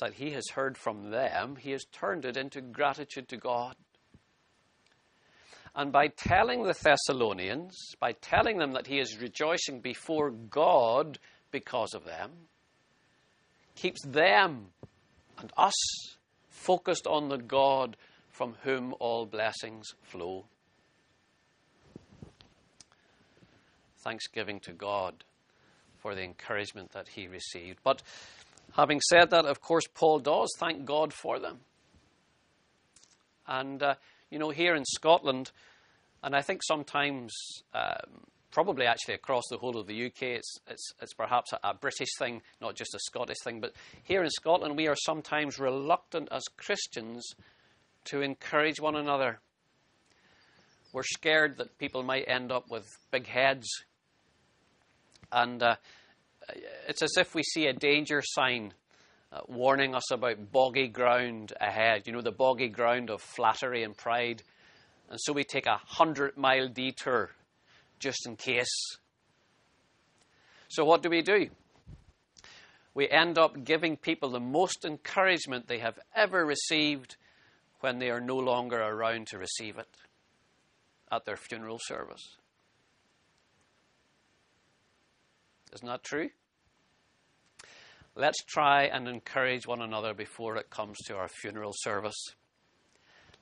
that 0.00 0.14
he 0.14 0.30
has 0.30 0.48
heard 0.54 0.78
from 0.78 1.10
them, 1.10 1.56
he 1.56 1.72
has 1.72 1.84
turned 1.92 2.24
it 2.24 2.36
into 2.36 2.60
gratitude 2.60 3.28
to 3.28 3.36
God. 3.36 3.76
And 5.74 5.90
by 5.90 6.08
telling 6.08 6.64
the 6.64 6.74
Thessalonians, 6.74 7.76
by 7.98 8.12
telling 8.12 8.58
them 8.58 8.72
that 8.72 8.86
he 8.86 8.98
is 8.98 9.18
rejoicing 9.20 9.80
before 9.80 10.30
God 10.30 11.18
because 11.50 11.94
of 11.94 12.04
them, 12.04 12.30
keeps 13.74 14.02
them 14.04 14.66
and 15.38 15.50
us 15.56 15.72
focused 16.50 17.06
on 17.06 17.28
the 17.28 17.38
God 17.38 17.96
from 18.30 18.56
whom 18.62 18.94
all 19.00 19.24
blessings 19.24 19.86
flow. 20.02 20.44
Thanksgiving 24.02 24.60
to 24.60 24.72
God 24.72 25.24
for 25.98 26.14
the 26.14 26.22
encouragement 26.22 26.92
that 26.92 27.08
he 27.08 27.28
received. 27.28 27.78
But 27.82 28.02
having 28.76 29.00
said 29.00 29.30
that, 29.30 29.46
of 29.46 29.60
course, 29.60 29.84
Paul 29.94 30.18
does 30.18 30.52
thank 30.58 30.84
God 30.84 31.12
for 31.12 31.38
them. 31.38 31.60
And 33.46 33.82
uh, 33.82 33.94
you 34.32 34.38
know, 34.38 34.48
here 34.48 34.74
in 34.74 34.84
Scotland, 34.86 35.50
and 36.22 36.34
I 36.34 36.40
think 36.40 36.62
sometimes, 36.64 37.34
um, 37.74 38.24
probably 38.50 38.86
actually 38.86 39.12
across 39.12 39.44
the 39.50 39.58
whole 39.58 39.76
of 39.76 39.86
the 39.86 40.06
UK, 40.06 40.22
it's, 40.22 40.56
it's, 40.66 40.92
it's 41.02 41.12
perhaps 41.12 41.52
a, 41.52 41.58
a, 41.62 41.74
British 41.74 42.08
thing, 42.18 42.40
not 42.58 42.74
just 42.74 42.94
a 42.94 42.98
Scottish 43.00 43.36
thing, 43.44 43.60
but 43.60 43.74
here 44.02 44.24
in 44.24 44.30
Scotland, 44.30 44.74
we 44.74 44.88
are 44.88 44.96
sometimes 44.96 45.58
reluctant 45.58 46.28
as 46.32 46.44
Christians 46.56 47.22
to 48.06 48.22
encourage 48.22 48.80
one 48.80 48.96
another. 48.96 49.40
We're 50.94 51.02
scared 51.02 51.58
that 51.58 51.76
people 51.76 52.02
might 52.02 52.24
end 52.26 52.50
up 52.50 52.70
with 52.70 52.86
big 53.10 53.26
heads. 53.26 53.68
And 55.30 55.62
uh, 55.62 55.76
it's 56.88 57.02
as 57.02 57.18
if 57.18 57.34
we 57.34 57.42
see 57.42 57.66
a 57.66 57.74
danger 57.74 58.22
sign 58.24 58.72
uh, 59.32 59.40
warning 59.48 59.94
us 59.94 60.10
about 60.10 60.52
boggy 60.52 60.88
ground 60.88 61.52
ahead. 61.60 62.06
You 62.06 62.12
know, 62.12 62.20
the 62.20 62.32
boggy 62.32 62.68
ground 62.68 63.08
of 63.08 63.22
flattery 63.22 63.82
and 63.82 63.96
pride. 63.96 64.42
And 65.08 65.18
so 65.20 65.32
we 65.32 65.44
take 65.44 65.66
a 65.66 65.80
hundred 65.84 66.36
mile 66.36 66.68
detour 66.68 67.30
just 67.98 68.26
in 68.26 68.36
case. 68.36 68.98
So, 70.68 70.84
what 70.84 71.02
do 71.02 71.08
we 71.08 71.22
do? 71.22 71.48
We 72.94 73.08
end 73.08 73.38
up 73.38 73.64
giving 73.64 73.96
people 73.96 74.30
the 74.30 74.40
most 74.40 74.84
encouragement 74.84 75.66
they 75.66 75.78
have 75.78 75.98
ever 76.14 76.44
received 76.44 77.16
when 77.80 77.98
they 77.98 78.10
are 78.10 78.20
no 78.20 78.36
longer 78.36 78.80
around 78.80 79.28
to 79.28 79.38
receive 79.38 79.78
it 79.78 79.88
at 81.10 81.24
their 81.24 81.36
funeral 81.36 81.78
service. 81.80 82.36
Isn't 85.74 85.88
that 85.88 86.04
true? 86.04 86.30
Let's 88.14 88.42
try 88.44 88.84
and 88.84 89.08
encourage 89.08 89.66
one 89.66 89.80
another 89.80 90.12
before 90.12 90.56
it 90.56 90.68
comes 90.68 90.98
to 91.06 91.16
our 91.16 91.28
funeral 91.28 91.72
service. 91.74 92.34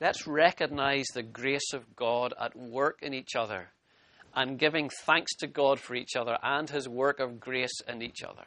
Let's 0.00 0.26
recognize 0.26 1.06
the 1.12 1.24
grace 1.24 1.72
of 1.74 1.96
God 1.96 2.32
at 2.40 2.56
work 2.56 3.00
in 3.02 3.12
each 3.12 3.34
other 3.36 3.70
and 4.34 4.58
giving 4.58 4.88
thanks 5.04 5.34
to 5.36 5.48
God 5.48 5.80
for 5.80 5.94
each 5.94 6.14
other 6.16 6.38
and 6.42 6.70
his 6.70 6.88
work 6.88 7.18
of 7.18 7.40
grace 7.40 7.80
in 7.88 8.00
each 8.00 8.22
other. 8.22 8.46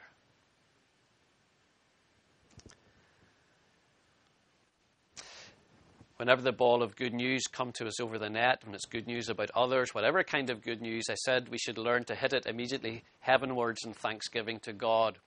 Whenever 6.18 6.42
the 6.42 6.54
ball 6.54 6.82
of 6.82 6.96
good 6.96 7.14
news 7.14 7.44
come 7.52 7.74
to 7.74 7.86
us 7.86 8.00
over 8.00 8.18
the 8.18 8.30
net, 8.30 8.62
when 8.64 8.74
it's 8.74 8.86
good 8.86 9.08
news 9.08 9.28
about 9.28 9.52
others, 9.56 9.94
whatever 9.94 10.24
kind 10.24 10.50
of 10.50 10.62
good 10.62 10.82
news, 10.82 11.04
I 11.10 11.16
said 11.16 11.50
we 11.50 11.58
should 11.58 11.78
learn 11.78 12.06
to 12.06 12.16
hit 12.16 12.32
it 12.32 12.46
immediately 12.46 13.04
heavenwards 13.20 13.84
in 13.86 13.94
thanksgiving 13.94 14.60
to 14.62 14.72
God. 14.72 15.18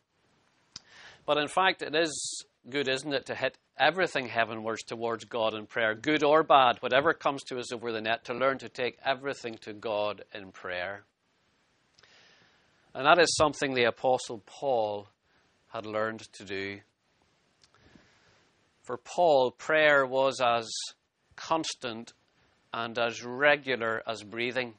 But 1.27 1.39
in 1.39 1.49
fact, 1.49 1.83
it 1.83 1.95
is 1.95 2.45
good, 2.71 2.89
isn't 2.89 3.13
it, 3.13 3.27
to 3.27 3.35
hit 3.35 3.59
everything 3.79 4.29
heavenwards 4.29 4.85
towards 4.85 5.25
God 5.25 5.55
in 5.55 5.67
prayer, 5.67 5.95
good 5.95 6.23
or 6.23 6.43
bad, 6.43 6.79
whatever 6.81 7.13
comes 7.13 7.43
to 7.45 7.59
us 7.59 7.73
over 7.73 7.93
the 7.93 8.01
net, 8.01 8.25
to 8.25 8.35
learn 8.35 8.59
to 8.59 8.69
take 8.69 8.99
everything 9.05 9.59
to 9.63 9.73
God 9.73 10.25
in 10.33 10.53
prayer. 10.53 11.05
And 12.95 13.05
that 13.05 13.19
is 13.19 13.37
something 13.37 13.75
the 13.75 13.85
Apostle 13.85 14.43
Paul 14.47 15.09
had 15.69 15.85
learned 15.85 16.21
to 16.35 16.45
do. 16.45 16.79
For 18.83 18.97
Paul, 18.97 19.51
prayer 19.51 20.07
was 20.07 20.41
as 20.41 20.71
constant 21.35 22.13
and 22.73 22.97
as 22.99 23.23
regular 23.23 24.03
as 24.07 24.23
breathing. 24.23 24.75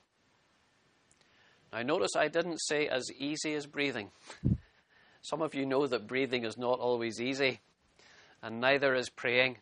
Now, 1.74 1.82
notice 1.82 2.12
I 2.18 2.30
didn't 2.30 2.60
say 2.60 2.88
as 2.88 3.06
easy 3.20 3.54
as 3.54 3.66
breathing. 3.66 4.12
Some 5.22 5.42
of 5.42 5.56
you 5.56 5.66
know 5.66 5.88
that 5.88 6.08
breathing 6.08 6.46
is 6.46 6.58
not 6.58 6.80
always 6.80 7.20
easy, 7.20 7.60
and 8.42 8.60
neither 8.60 8.96
is 8.96 9.10
praying. 9.10 9.58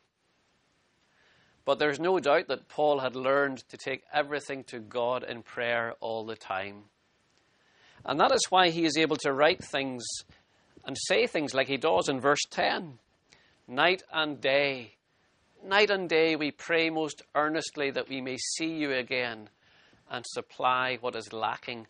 But 1.66 1.80
there's 1.80 2.00
no 2.00 2.20
doubt 2.20 2.48
that 2.48 2.68
Paul 2.68 3.00
had 3.00 3.16
learned 3.16 3.68
to 3.70 3.78
take 3.78 4.04
everything 4.14 4.64
to 4.66 4.80
God 4.80 5.24
in 5.24 5.42
prayer 5.42 5.96
all 6.00 6.26
the 6.26 6.36
time. 6.36 6.84
And 8.06 8.20
that 8.20 8.32
is 8.32 8.46
why 8.50 8.70
he 8.70 8.86
is 8.86 8.98
able 8.98 9.18
to 9.18 9.34
write 9.34 9.64
things 9.64 10.06
and 10.86 10.96
say 11.08 11.26
things 11.26 11.56
like 11.56 11.68
he 11.68 11.78
does 11.78 12.08
in 12.08 12.20
verse 12.20 12.44
10 12.52 13.00
Night 13.68 14.04
and 14.14 14.40
day, 14.40 14.94
night 15.64 15.90
and 15.90 16.08
day, 16.08 16.36
we 16.36 16.52
pray 16.52 16.92
most 16.92 17.24
earnestly 17.34 17.90
that 17.90 18.08
we 18.08 18.22
may 18.22 18.38
see 18.38 18.76
you 18.76 18.92
again 18.92 19.50
and 20.08 20.24
supply 20.28 21.00
what 21.02 21.16
is 21.16 21.34
lacking 21.34 21.88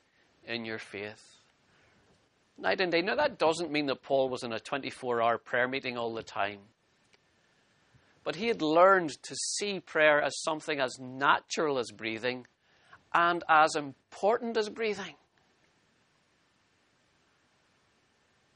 in 0.48 0.64
your 0.64 0.80
faith 0.80 1.35
night 2.58 2.82
and 2.82 2.92
day. 2.92 3.02
Now, 3.02 3.16
that 3.16 3.38
doesn't 3.38 3.72
mean 3.72 3.88
that 3.88 4.02
Paul 4.02 4.30
was 4.30 4.44
in 4.44 4.54
a 4.54 4.60
24 4.60 5.22
hour 5.22 5.38
prayer 5.38 5.68
meeting 5.68 5.98
all 5.98 6.14
the 6.14 6.24
time. 6.24 6.60
But 8.24 8.36
he 8.36 8.48
had 8.48 8.62
learned 8.62 9.12
to 9.24 9.36
see 9.36 9.80
prayer 9.80 10.22
as 10.22 10.42
something 10.42 10.80
as 10.80 10.98
natural 11.00 11.78
as 11.78 11.92
breathing 11.92 12.48
and 13.14 13.44
as 13.48 13.76
important 13.76 14.58
as 14.58 14.70
breathing. 14.70 15.16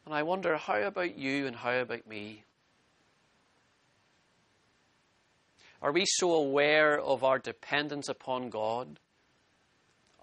And 0.06 0.16
I 0.16 0.24
wonder, 0.24 0.58
how 0.58 0.82
about 0.82 1.20
you 1.20 1.46
and 1.46 1.56
how 1.56 1.78
about 1.80 2.08
me? 2.08 2.44
Are 5.82 5.92
we 5.92 6.06
so 6.06 6.34
aware 6.34 7.00
of 7.00 7.24
our 7.24 7.38
dependence 7.38 8.10
upon 8.10 8.50
God? 8.50 9.00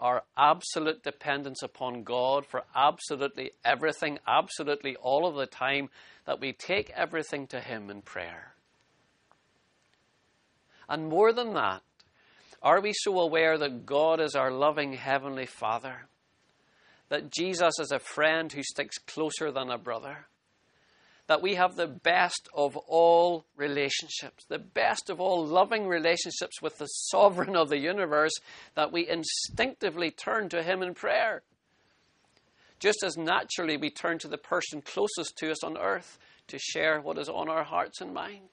Our 0.01 0.23
absolute 0.37 1.03
dependence 1.03 1.63
upon 1.63 2.03
God 2.03 2.47
for 2.47 2.65
absolutely 2.75 3.53
everything, 3.65 4.19
absolutely 4.27 4.97
all 4.97 5.27
of 5.27 5.37
the 5.37 5.47
time, 5.47 5.89
that 6.27 6.41
we 6.41 6.53
take 6.53 6.91
everything 6.91 7.47
to 7.49 7.61
Him 7.61 7.91
in 7.91 8.03
prayer. 8.03 8.55
And 10.89 11.09
more 11.09 11.33
than 11.33 11.55
that, 11.55 11.83
are 12.63 12.81
we 12.81 12.93
so 12.95 13.19
aware 13.21 13.59
that 13.59 13.87
God 13.87 14.21
is 14.21 14.35
our 14.35 14.51
loving 14.51 14.95
Heavenly 14.95 15.47
Father? 15.47 16.07
That 17.09 17.31
Jesus 17.31 17.79
is 17.79 17.93
a 17.93 17.99
friend 17.99 18.53
who 18.53 18.63
sticks 18.63 18.99
closer 18.99 19.53
than 19.53 19.71
a 19.71 19.79
brother? 19.79 20.27
That 21.27 21.43
we 21.43 21.55
have 21.57 21.75
the 21.75 21.87
best 21.87 22.49
of 22.55 22.77
all 22.77 23.45
relationships, 23.57 24.45
the 24.49 24.59
best 24.59 25.11
of 25.11 25.21
all 25.21 25.45
loving 25.45 25.89
relationships 25.89 26.63
with 26.63 26.79
the 26.79 26.87
sovereign 26.87 27.57
of 27.57 27.69
the 27.69 27.79
universe, 27.79 28.35
that 28.75 28.93
we 28.93 29.09
instinctively 29.09 30.11
turn 30.11 30.49
to 30.49 30.63
Him 30.63 30.83
in 30.83 30.95
prayer. 30.95 31.43
Just 32.79 33.03
as 33.03 33.17
naturally 33.17 33.77
we 33.77 33.91
turn 33.91 34.19
to 34.19 34.29
the 34.29 34.39
person 34.39 34.83
closest 34.83 35.37
to 35.39 35.51
us 35.51 35.65
on 35.65 35.77
earth 35.77 36.19
to 36.49 36.59
share 36.59 37.01
what 37.01 37.19
is 37.19 37.29
on 37.29 37.49
our 37.49 37.65
hearts 37.65 38.01
and 38.01 38.15
minds. 38.15 38.51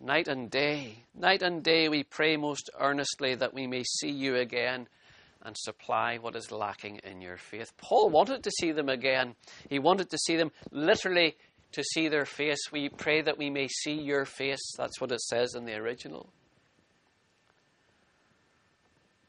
Night 0.00 0.28
and 0.28 0.50
day, 0.50 1.04
night 1.14 1.42
and 1.42 1.62
day, 1.62 1.88
we 1.88 2.04
pray 2.04 2.36
most 2.36 2.70
earnestly 2.80 3.34
that 3.34 3.52
we 3.52 3.66
may 3.66 3.82
see 3.82 4.10
you 4.10 4.36
again 4.36 4.88
and 5.48 5.56
supply 5.58 6.18
what 6.18 6.36
is 6.36 6.52
lacking 6.52 7.00
in 7.02 7.22
your 7.22 7.38
faith. 7.38 7.72
Paul 7.78 8.10
wanted 8.10 8.44
to 8.44 8.50
see 8.50 8.70
them 8.70 8.90
again. 8.90 9.34
He 9.70 9.78
wanted 9.78 10.10
to 10.10 10.18
see 10.18 10.36
them 10.36 10.52
literally 10.70 11.36
to 11.72 11.82
see 11.82 12.08
their 12.08 12.26
face. 12.26 12.58
We 12.70 12.90
pray 12.90 13.22
that 13.22 13.38
we 13.38 13.48
may 13.48 13.66
see 13.66 13.94
your 13.94 14.26
face. 14.26 14.60
That's 14.76 15.00
what 15.00 15.10
it 15.10 15.22
says 15.22 15.54
in 15.54 15.64
the 15.64 15.74
original. 15.74 16.30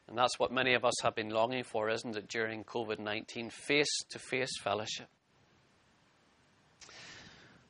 And 0.09 0.17
that's 0.17 0.37
what 0.37 0.51
many 0.51 0.73
of 0.73 0.83
us 0.83 0.95
have 1.03 1.15
been 1.15 1.29
longing 1.29 1.63
for, 1.63 1.89
isn't 1.89 2.17
it, 2.17 2.27
during 2.27 2.65
COVID 2.65 2.99
19? 2.99 3.49
Face 3.49 4.03
to 4.09 4.19
face 4.19 4.51
fellowship. 4.61 5.07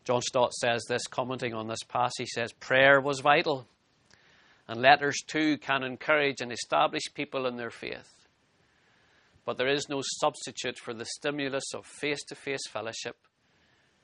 John 0.06 0.22
Stott 0.22 0.54
says 0.54 0.86
this, 0.90 1.06
commenting 1.06 1.54
on 1.54 1.68
this 1.68 1.84
passage, 1.88 2.16
he 2.18 2.26
says, 2.26 2.52
Prayer 2.54 3.00
was 3.00 3.20
vital, 3.20 3.68
and 4.68 4.82
letters 4.82 5.18
too 5.28 5.60
can 5.60 5.84
encourage 5.84 6.42
and 6.42 6.52
establish 6.52 7.04
people 7.14 7.46
in 7.46 7.58
their 7.58 7.70
faith. 7.70 8.19
But 9.50 9.58
there 9.58 9.68
is 9.68 9.90
no 9.90 10.04
substitute 10.04 10.78
for 10.78 10.94
the 10.94 11.06
stimulus 11.06 11.74
of 11.74 11.84
face 11.84 12.24
to 12.26 12.36
face 12.36 12.68
fellowship 12.70 13.16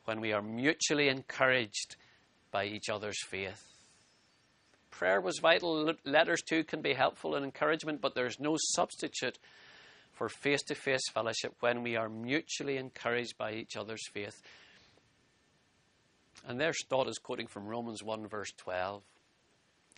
when 0.05 0.19
we 0.19 0.33
are 0.33 0.41
mutually 0.41 1.07
encouraged 1.07 1.97
by 2.49 2.65
each 2.65 2.89
other's 2.89 3.23
faith. 3.27 3.63
Prayer 4.89 5.21
was 5.21 5.37
vital. 5.37 5.93
Letters 6.03 6.41
too 6.41 6.63
can 6.63 6.81
be 6.81 6.93
helpful 6.93 7.35
and 7.35 7.45
encouragement, 7.45 8.01
but 8.01 8.15
there's 8.15 8.39
no 8.39 8.57
substitute 8.57 9.37
for 10.13 10.29
face 10.29 10.63
to 10.63 10.73
face 10.73 11.07
fellowship 11.13 11.53
when 11.59 11.83
we 11.83 11.95
are 11.95 12.09
mutually 12.09 12.77
encouraged 12.77 13.37
by 13.37 13.53
each 13.53 13.77
other's 13.77 14.09
faith. 14.11 14.41
And 16.47 16.59
there 16.59 16.73
Stott 16.73 17.07
is 17.07 17.19
quoting 17.19 17.45
from 17.45 17.67
Romans 17.67 18.01
1, 18.01 18.27
verse 18.27 18.51
12. 18.57 19.03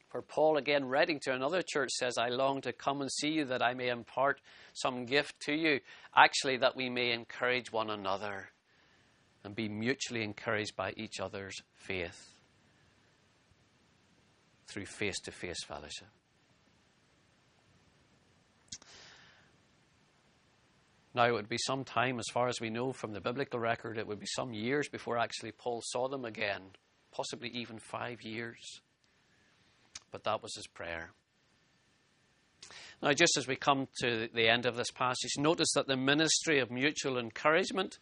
For 0.10 0.22
Paul, 0.22 0.58
again, 0.58 0.86
writing 0.86 1.20
to 1.24 1.34
another 1.34 1.62
church, 1.62 1.92
says, 1.92 2.18
I 2.18 2.30
long 2.30 2.62
to 2.62 2.72
come 2.72 3.02
and 3.02 3.12
see 3.12 3.30
you 3.30 3.46
that 3.46 3.62
I 3.62 3.74
may 3.74 3.90
impart 3.90 4.40
some 4.74 5.06
gift 5.06 5.40
to 5.42 5.54
you. 5.54 5.82
Actually, 6.16 6.58
that 6.58 6.78
we 6.78 6.90
may 6.90 7.12
encourage 7.12 7.72
one 7.72 7.90
another 7.90 8.50
and 9.44 9.54
be 9.54 9.68
mutually 9.68 10.24
encouraged 10.24 10.76
by 10.78 10.94
each 10.96 11.20
other's 11.20 11.56
faith 11.76 12.34
through 14.68 14.86
face 14.86 15.20
to 15.22 15.32
face 15.32 15.64
fellowship. 15.66 16.08
Now, 21.14 21.26
it 21.26 21.34
would 21.34 21.50
be 21.50 21.58
some 21.58 21.84
time, 21.84 22.20
as 22.20 22.28
far 22.32 22.48
as 22.48 22.62
we 22.62 22.70
know 22.70 22.94
from 22.94 23.12
the 23.12 23.20
biblical 23.20 23.60
record, 23.60 23.98
it 23.98 24.08
would 24.08 24.20
be 24.20 24.28
some 24.28 24.54
years 24.54 24.88
before 24.88 25.18
actually 25.18 25.52
Paul 25.52 25.82
saw 25.84 26.08
them 26.08 26.24
again, 26.24 26.62
possibly 27.12 27.50
even 27.50 27.80
five 27.80 28.22
years 28.22 28.82
but 30.12 30.24
that 30.24 30.42
was 30.42 30.56
his 30.56 30.68
prayer. 30.68 31.12
Now, 33.02 33.14
just 33.14 33.38
as 33.38 33.48
we 33.48 33.56
come 33.56 33.88
to 34.02 34.28
the 34.34 34.50
end 34.50 34.66
of 34.66 34.76
this 34.76 34.90
passage, 34.90 35.32
notice 35.38 35.70
that 35.76 35.88
the 35.88 35.98
ministry 35.98 36.60
of 36.60 36.72
mutual 36.72 37.20
encouragement, 37.20 38.00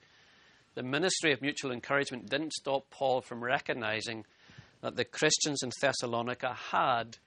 the 0.74 0.84
ministry 0.84 1.34
of 1.34 1.42
mutual 1.42 1.72
encouragement 1.72 2.30
didn't 2.30 2.54
stop 2.54 2.90
Paul 2.90 3.22
from 3.22 3.44
recognizing 3.44 4.26
that 4.82 4.96
the 4.96 5.04
Christians 5.04 5.64
in 5.64 5.72
Thessalonica 5.82 6.56
had 6.72 7.18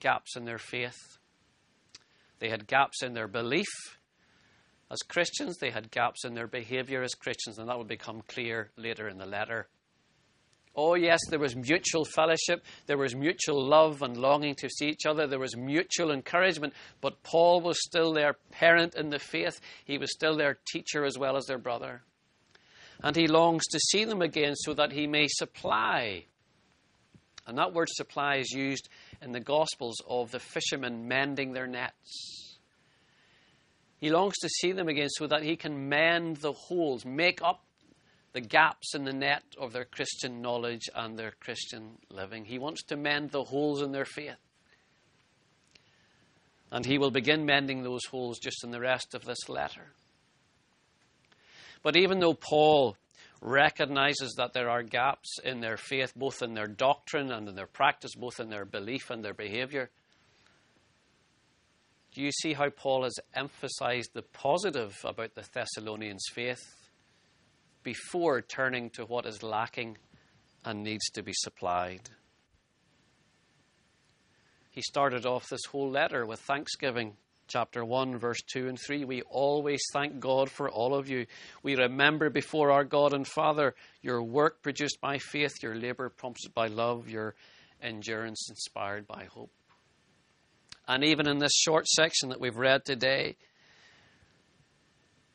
gaps 0.00 0.36
in 0.36 0.44
their 0.44 0.58
faith. 0.58 0.98
They 2.40 2.50
had 2.50 2.66
gaps 2.66 3.02
in 3.02 3.14
their 3.14 3.28
belief 3.28 3.66
as 4.90 4.98
Christians, 4.98 5.56
they 5.58 5.70
had 5.70 5.90
gaps 5.90 6.24
in 6.24 6.34
their 6.34 6.46
behavior 6.46 7.02
as 7.02 7.14
Christians, 7.14 7.58
and 7.58 7.68
that 7.68 7.76
will 7.76 7.84
become 7.84 8.22
clear 8.28 8.70
later 8.76 9.08
in 9.08 9.18
the 9.18 9.26
letter. 9.26 9.66
Oh, 10.76 10.94
yes, 10.94 11.20
there 11.30 11.38
was 11.38 11.54
mutual 11.54 12.04
fellowship. 12.04 12.64
There 12.86 12.98
was 12.98 13.14
mutual 13.14 13.64
love 13.64 14.02
and 14.02 14.16
longing 14.16 14.56
to 14.56 14.68
see 14.68 14.88
each 14.88 15.06
other. 15.06 15.26
There 15.26 15.38
was 15.38 15.56
mutual 15.56 16.10
encouragement. 16.10 16.74
But 17.00 17.22
Paul 17.22 17.60
was 17.60 17.78
still 17.80 18.12
their 18.12 18.34
parent 18.50 18.96
in 18.96 19.10
the 19.10 19.20
faith. 19.20 19.60
He 19.84 19.98
was 19.98 20.12
still 20.12 20.36
their 20.36 20.58
teacher 20.72 21.04
as 21.04 21.16
well 21.16 21.36
as 21.36 21.46
their 21.46 21.58
brother. 21.58 22.02
And 23.02 23.14
he 23.14 23.28
longs 23.28 23.64
to 23.68 23.78
see 23.78 24.04
them 24.04 24.20
again 24.20 24.56
so 24.56 24.74
that 24.74 24.92
he 24.92 25.06
may 25.06 25.28
supply. 25.28 26.24
And 27.46 27.58
that 27.58 27.72
word 27.72 27.88
supply 27.90 28.36
is 28.36 28.50
used 28.50 28.88
in 29.22 29.32
the 29.32 29.40
Gospels 29.40 29.96
of 30.08 30.32
the 30.32 30.40
fishermen 30.40 31.06
mending 31.06 31.52
their 31.52 31.66
nets. 31.66 32.58
He 33.98 34.10
longs 34.10 34.34
to 34.38 34.48
see 34.48 34.72
them 34.72 34.88
again 34.88 35.08
so 35.08 35.26
that 35.28 35.42
he 35.42 35.56
can 35.56 35.88
mend 35.88 36.38
the 36.38 36.52
holes, 36.52 37.04
make 37.04 37.42
up 37.42 37.64
the 38.34 38.40
gaps 38.40 38.94
in 38.96 39.04
the 39.04 39.12
net 39.12 39.44
of 39.58 39.72
their 39.72 39.84
Christian 39.84 40.42
knowledge 40.42 40.90
and 40.92 41.16
their 41.16 41.32
Christian 41.38 41.92
living. 42.10 42.44
He 42.44 42.58
wants 42.58 42.82
to 42.84 42.96
mend 42.96 43.30
the 43.30 43.44
holes 43.44 43.80
in 43.80 43.92
their 43.92 44.04
faith. 44.04 44.34
And 46.72 46.84
he 46.84 46.98
will 46.98 47.12
begin 47.12 47.46
mending 47.46 47.84
those 47.84 48.04
holes 48.10 48.40
just 48.40 48.64
in 48.64 48.72
the 48.72 48.80
rest 48.80 49.14
of 49.14 49.24
this 49.24 49.48
letter. 49.48 49.92
But 51.84 51.96
even 51.96 52.18
though 52.18 52.34
Paul 52.34 52.96
recognizes 53.40 54.34
that 54.36 54.52
there 54.52 54.68
are 54.68 54.82
gaps 54.82 55.38
in 55.44 55.60
their 55.60 55.76
faith, 55.76 56.12
both 56.16 56.42
in 56.42 56.54
their 56.54 56.66
doctrine 56.66 57.30
and 57.30 57.48
in 57.48 57.54
their 57.54 57.68
practice, 57.68 58.16
both 58.16 58.40
in 58.40 58.50
their 58.50 58.64
belief 58.64 59.10
and 59.10 59.24
their 59.24 59.34
behavior, 59.34 59.90
do 62.12 62.20
you 62.20 62.32
see 62.32 62.54
how 62.54 62.70
Paul 62.70 63.04
has 63.04 63.14
emphasized 63.32 64.10
the 64.12 64.22
positive 64.22 64.96
about 65.04 65.36
the 65.36 65.44
Thessalonians' 65.52 66.26
faith? 66.32 66.83
Before 67.84 68.40
turning 68.40 68.90
to 68.90 69.04
what 69.04 69.26
is 69.26 69.42
lacking 69.42 69.98
and 70.64 70.82
needs 70.82 71.08
to 71.10 71.22
be 71.22 71.32
supplied. 71.34 72.00
He 74.70 74.82
started 74.82 75.24
off 75.24 75.48
this 75.48 75.64
whole 75.70 75.90
letter 75.90 76.26
with 76.26 76.40
thanksgiving. 76.40 77.16
Chapter 77.46 77.84
1, 77.84 78.18
verse 78.18 78.40
2 78.52 78.68
and 78.68 78.78
3. 78.80 79.04
We 79.04 79.22
always 79.22 79.82
thank 79.92 80.18
God 80.18 80.50
for 80.50 80.70
all 80.70 80.94
of 80.94 81.10
you. 81.10 81.26
We 81.62 81.76
remember 81.76 82.30
before 82.30 82.70
our 82.72 82.84
God 82.84 83.12
and 83.12 83.28
Father 83.28 83.74
your 84.00 84.22
work 84.22 84.62
produced 84.62 84.98
by 85.00 85.18
faith, 85.18 85.62
your 85.62 85.76
labor 85.76 86.08
prompted 86.08 86.54
by 86.54 86.68
love, 86.68 87.08
your 87.08 87.34
endurance 87.82 88.48
inspired 88.48 89.06
by 89.06 89.24
hope. 89.24 89.52
And 90.88 91.04
even 91.04 91.28
in 91.28 91.38
this 91.38 91.54
short 91.54 91.86
section 91.86 92.30
that 92.30 92.40
we've 92.40 92.56
read 92.56 92.84
today, 92.84 93.36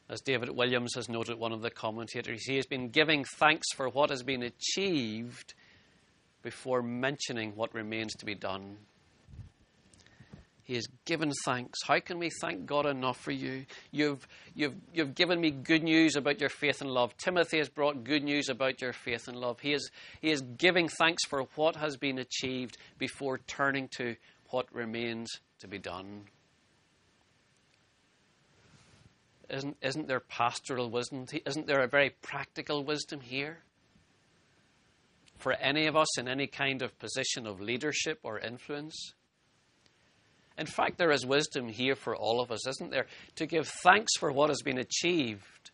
as 0.09 0.21
David 0.21 0.49
Williams 0.49 0.95
has 0.95 1.07
noted, 1.07 1.37
one 1.37 1.51
of 1.51 1.61
the 1.61 1.69
commentators, 1.69 2.43
he 2.45 2.55
has 2.55 2.65
been 2.65 2.89
giving 2.89 3.23
thanks 3.37 3.67
for 3.75 3.87
what 3.87 4.09
has 4.09 4.23
been 4.23 4.41
achieved 4.41 5.53
before 6.41 6.81
mentioning 6.81 7.55
what 7.55 7.73
remains 7.75 8.13
to 8.15 8.25
be 8.25 8.33
done. 8.33 8.77
He 10.63 10.75
has 10.75 10.87
given 11.05 11.31
thanks. 11.45 11.79
How 11.83 11.99
can 11.99 12.19
we 12.19 12.29
thank 12.41 12.67
God 12.67 12.85
enough 12.85 13.19
for 13.19 13.31
you? 13.31 13.65
You've, 13.91 14.27
you've, 14.53 14.75
you've 14.93 15.15
given 15.15 15.41
me 15.41 15.49
good 15.49 15.83
news 15.83 16.15
about 16.15 16.39
your 16.39 16.49
faith 16.49 16.81
and 16.81 16.91
love. 16.91 17.17
Timothy 17.17 17.57
has 17.57 17.69
brought 17.69 18.03
good 18.03 18.23
news 18.23 18.49
about 18.49 18.79
your 18.79 18.93
faith 18.93 19.27
and 19.27 19.35
love. 19.35 19.59
He 19.59 19.73
is, 19.73 19.89
he 20.21 20.29
is 20.29 20.41
giving 20.41 20.87
thanks 20.87 21.25
for 21.25 21.45
what 21.55 21.75
has 21.75 21.97
been 21.97 22.19
achieved 22.19 22.77
before 22.99 23.39
turning 23.39 23.87
to 23.97 24.15
what 24.51 24.71
remains 24.73 25.29
to 25.59 25.67
be 25.67 25.79
done. 25.79 26.25
Isn't, 29.49 29.77
isn't 29.81 30.07
there 30.07 30.19
pastoral 30.19 30.89
wisdom? 30.89 31.25
Isn't 31.45 31.65
there 31.65 31.81
a 31.81 31.87
very 31.87 32.11
practical 32.21 32.83
wisdom 32.83 33.19
here? 33.19 33.59
For 35.37 35.53
any 35.53 35.87
of 35.87 35.95
us 35.95 36.19
in 36.19 36.27
any 36.27 36.47
kind 36.47 36.81
of 36.81 36.97
position 36.99 37.47
of 37.47 37.61
leadership 37.61 38.19
or 38.23 38.39
influence? 38.39 39.13
In 40.57 40.65
fact, 40.65 40.97
there 40.97 41.11
is 41.11 41.25
wisdom 41.25 41.69
here 41.69 41.95
for 41.95 42.15
all 42.15 42.41
of 42.41 42.51
us, 42.51 42.67
isn't 42.67 42.91
there? 42.91 43.07
To 43.37 43.45
give 43.45 43.67
thanks 43.67 44.17
for 44.17 44.31
what 44.31 44.49
has 44.49 44.61
been 44.61 44.77
achieved 44.77 45.71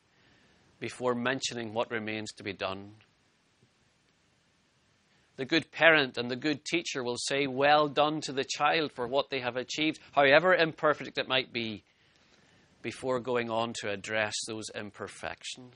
before 0.79 1.15
mentioning 1.15 1.73
what 1.73 1.89
remains 1.89 2.31
to 2.33 2.43
be 2.43 2.53
done. 2.53 2.91
The 5.37 5.45
good 5.45 5.71
parent 5.71 6.17
and 6.17 6.29
the 6.29 6.35
good 6.35 6.63
teacher 6.63 7.03
will 7.03 7.17
say, 7.17 7.47
Well 7.47 7.87
done 7.87 8.21
to 8.21 8.31
the 8.31 8.45
child 8.45 8.91
for 8.93 9.07
what 9.07 9.29
they 9.29 9.39
have 9.39 9.57
achieved, 9.57 9.99
however 10.11 10.53
imperfect 10.53 11.17
it 11.17 11.27
might 11.27 11.51
be, 11.51 11.83
before 12.85 13.19
going 13.19 13.49
on 13.49 13.73
to 13.73 13.89
address 13.89 14.35
those 14.47 14.69
imperfections. 14.75 15.73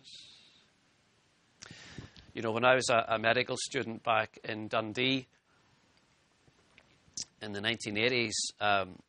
You 2.36 2.43
know, 2.43 2.52
when 2.52 2.63
I 2.63 2.76
was 2.76 2.88
a, 2.91 3.04
a 3.15 3.17
medical 3.17 3.58
student 3.58 4.04
back 4.04 4.38
in 4.43 4.67
Dundee 4.67 5.26
in 7.41 7.52
the 7.52 7.62
1980s, 7.62 8.34
um, 8.62 9.00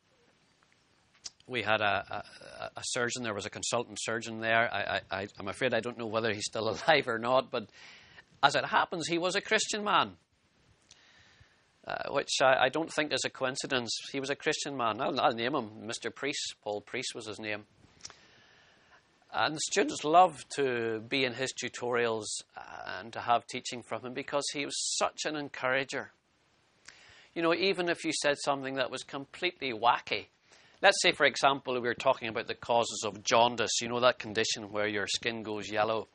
we 1.47 1.61
had 1.61 1.83
a, 1.83 2.25
a, 2.65 2.71
a, 2.79 2.83
surgeon. 2.83 3.23
There 3.23 3.35
was 3.35 3.45
a 3.45 3.51
consultant 3.51 3.99
surgeon 4.01 4.41
there. 4.41 4.73
I, 4.73 5.03
I, 5.11 5.27
I'm 5.39 5.49
afraid 5.49 5.75
I 5.75 5.81
don't 5.81 5.99
know 5.99 6.07
whether 6.07 6.33
he's 6.33 6.47
still 6.47 6.71
alive 6.89 7.07
or 7.07 7.19
not, 7.19 7.51
but 7.51 7.69
as 8.43 8.55
it 8.55 8.65
happens, 8.65 9.09
he 9.09 9.19
was 9.19 9.37
a 9.37 9.43
Christian 9.43 9.85
man, 9.85 10.13
uh, 11.87 12.05
which 12.13 12.31
I, 12.41 12.65
I, 12.65 12.69
don't 12.71 12.91
think 12.91 13.13
is 13.13 13.25
a 13.27 13.31
coincidence. 13.31 13.95
He 14.11 14.21
was 14.21 14.31
a 14.31 14.37
Christian 14.37 14.75
man. 14.75 15.03
I'll, 15.03 15.21
I'll 15.21 15.35
name 15.35 15.55
him 15.55 15.69
Mr. 15.85 16.15
Priest. 16.15 16.55
Paul 16.65 16.81
Priest 16.81 17.15
was 17.15 17.27
his 17.27 17.39
name. 17.39 17.67
And 19.33 19.59
students 19.61 20.05
loved 20.05 20.45
to 20.57 21.01
be 21.09 21.25
in 21.25 21.35
his 21.35 21.53
tutorials 21.53 22.27
and 22.99 23.13
to 23.13 23.21
have 23.21 23.47
teaching 23.47 23.83
from 23.83 24.05
him 24.05 24.15
because 24.15 24.45
he 24.53 24.65
was 24.65 24.97
such 24.97 25.21
an 25.25 25.37
encourager. 25.37 26.11
You 27.35 27.43
know, 27.43 27.55
even 27.55 27.89
if 27.89 28.05
you 28.05 28.13
said 28.13 28.37
something 28.45 28.75
that 28.75 28.91
was 28.91 29.05
completely 29.05 29.73
wacky, 29.73 30.27
Let's 30.83 31.03
say, 31.03 31.13
for 31.13 31.27
example, 31.27 31.75
we 31.75 31.81
were 31.81 31.95
talking 31.95 32.29
about 32.29 32.47
the 32.47 32.55
causes 32.55 33.03
of 33.05 33.23
jaundice, 33.23 33.83
you 33.83 33.89
know, 33.89 34.01
that 34.01 34.19
condition 34.19 34.73
where 34.73 34.89
your 34.89 35.07
skin 35.07 35.43
goes 35.43 35.71
yellow 35.71 36.09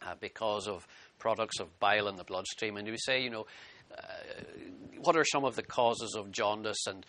uh, 0.00 0.14
because 0.18 0.66
of 0.66 0.86
products 1.18 1.60
of 1.60 1.78
bile 1.78 2.08
in 2.08 2.16
the 2.16 2.24
bloodstream. 2.24 2.78
And 2.78 2.88
you 2.88 2.96
say, 2.96 3.22
you 3.22 3.28
know, 3.28 3.46
uh, 3.94 4.02
what 5.02 5.14
are 5.14 5.26
some 5.26 5.44
of 5.44 5.56
the 5.56 5.62
causes 5.62 6.14
of 6.16 6.32
jaundice? 6.32 6.86
And, 6.86 7.04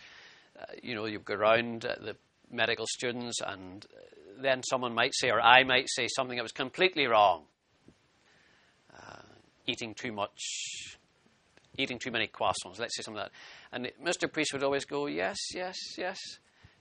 uh, 0.60 0.64
you 0.82 0.94
know, 0.94 1.06
you 1.06 1.20
go 1.20 1.32
around 1.32 1.86
uh, 1.86 1.94
the 2.02 2.16
medical 2.50 2.86
students, 2.86 3.40
and 3.46 3.86
then 4.42 4.62
someone 4.62 4.94
might 4.94 5.14
say, 5.14 5.30
or 5.30 5.40
I 5.40 5.64
might 5.64 5.88
say, 5.88 6.08
something 6.08 6.36
that 6.36 6.42
was 6.42 6.52
completely 6.52 7.06
wrong. 7.06 7.44
Uh, 8.94 9.22
eating 9.66 9.94
too 9.94 10.12
much 10.12 10.40
eating 11.78 11.98
too 11.98 12.10
many 12.10 12.26
croissants, 12.26 12.78
let's 12.78 12.96
say 12.96 13.02
something 13.02 13.22
like 13.22 13.30
that. 13.30 13.32
And 13.72 13.90
Mr. 14.04 14.30
Priest 14.30 14.52
would 14.52 14.62
always 14.62 14.84
go, 14.84 15.06
Yes, 15.06 15.38
yes, 15.54 15.76
yes. 15.96 16.18